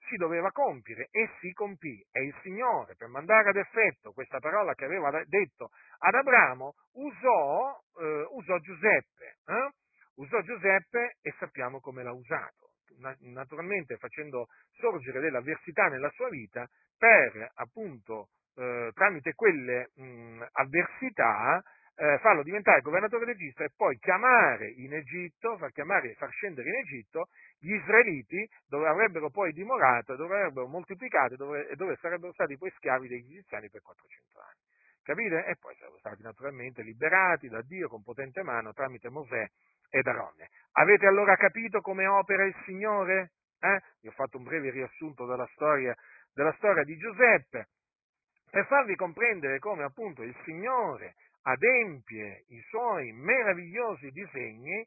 [0.09, 2.05] si doveva compiere e si compì.
[2.11, 7.79] E il Signore, per mandare ad effetto questa parola che aveva detto ad Abramo, usò,
[7.99, 9.37] eh, usò Giuseppe.
[9.47, 9.71] Eh?
[10.17, 12.73] Usò Giuseppe e sappiamo come l'ha usato.
[13.21, 16.69] Naturalmente facendo sorgere dell'avversità nella sua vita
[16.99, 21.63] per appunto eh, tramite quelle mh, avversità
[22.01, 26.77] eh, farlo diventare governatore d'Egitto e poi chiamare in Egitto, far chiamare, far scendere in
[26.77, 27.29] Egitto
[27.59, 33.07] gli israeliti dove avrebbero poi dimorato, dove avrebbero moltiplicato e dove sarebbero stati poi schiavi
[33.07, 34.65] degli egiziani per 400 anni.
[35.03, 35.45] Capite?
[35.45, 39.47] E poi sarebbero stati naturalmente liberati da Dio con potente mano tramite Mosè
[39.91, 40.49] ed Aronne.
[40.73, 43.33] Avete allora capito come opera il Signore?
[43.61, 43.79] Eh?
[44.01, 45.95] Vi ho fatto un breve riassunto della storia,
[46.33, 47.69] della storia di Giuseppe
[48.51, 54.87] per farvi comprendere come appunto il Signore adempie i suoi meravigliosi disegni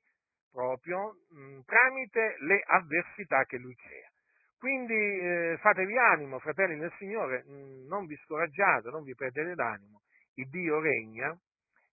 [0.52, 4.10] proprio mh, tramite le avversità che lui crea.
[4.58, 10.02] Quindi eh, fatevi animo, fratelli del Signore, mh, non vi scoraggiate, non vi perdete d'animo,
[10.36, 11.36] il Dio regna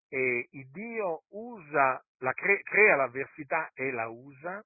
[0.09, 4.63] e il Dio usa, la cre- crea l'avversità e la usa,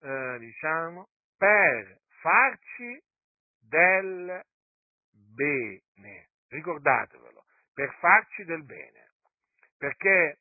[0.00, 3.00] eh, diciamo, per farci
[3.60, 4.42] del
[5.34, 6.28] bene.
[6.48, 7.44] Ricordatevelo,
[7.74, 9.09] per farci del bene.
[9.80, 10.40] Perché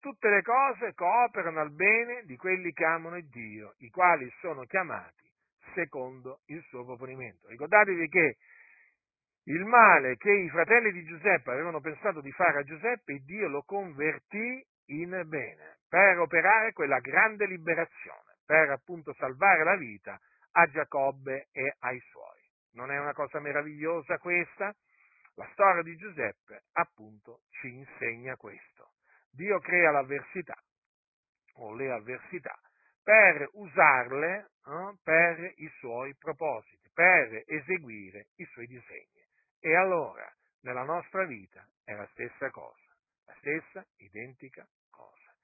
[0.00, 5.30] tutte le cose cooperano al bene di quelli che amano Dio, i quali sono chiamati
[5.72, 7.46] secondo il suo proponimento.
[7.46, 8.38] Ricordatevi che
[9.44, 13.62] il male che i fratelli di Giuseppe avevano pensato di fare a Giuseppe, Dio lo
[13.62, 20.18] convertì in bene per operare quella grande liberazione, per appunto salvare la vita
[20.54, 22.40] a Giacobbe e ai suoi.
[22.72, 24.74] Non è una cosa meravigliosa questa?
[25.34, 28.92] La storia di Giuseppe appunto ci insegna questo.
[29.30, 30.56] Dio crea l'avversità
[31.54, 32.58] o le avversità
[33.02, 39.26] per usarle eh, per i suoi propositi, per eseguire i suoi disegni.
[39.58, 40.30] E allora
[40.62, 42.94] nella nostra vita è la stessa cosa,
[43.26, 45.34] la stessa identica cosa.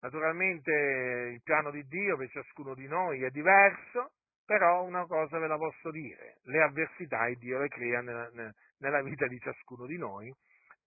[0.00, 4.12] Naturalmente il piano di Dio per ciascuno di noi è diverso,
[4.44, 8.30] però una cosa ve la posso dire, le avversità Dio le crea nella,
[8.78, 10.32] nella vita di ciascuno di noi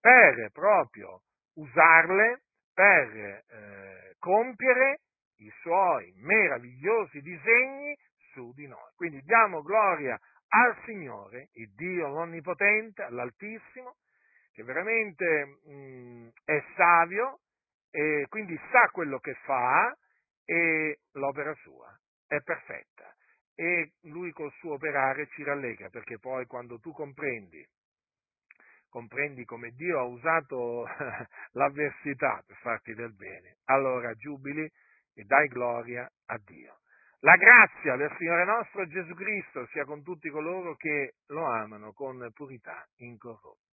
[0.00, 1.22] per proprio
[1.54, 5.00] usarle per eh, compiere
[5.38, 7.96] i suoi meravigliosi disegni
[8.32, 8.90] su di noi.
[8.94, 10.18] Quindi diamo gloria
[10.48, 13.96] al Signore, il Dio l'Onnipotente, all'Altissimo,
[14.52, 17.40] che veramente mh, mm, è savio
[17.90, 19.94] e quindi sa quello che fa
[20.44, 23.14] e l'opera sua è perfetta.
[23.54, 27.66] E lui col suo operare ci rallegra, perché poi quando tu comprendi,
[28.90, 30.84] comprendi come Dio ha usato
[31.52, 34.70] l'avversità per farti del bene, allora giubili
[35.14, 36.80] e dai gloria a Dio.
[37.20, 42.30] La grazia del Signore nostro Gesù Cristo sia con tutti coloro che lo amano con
[42.34, 43.69] purità incorrotta.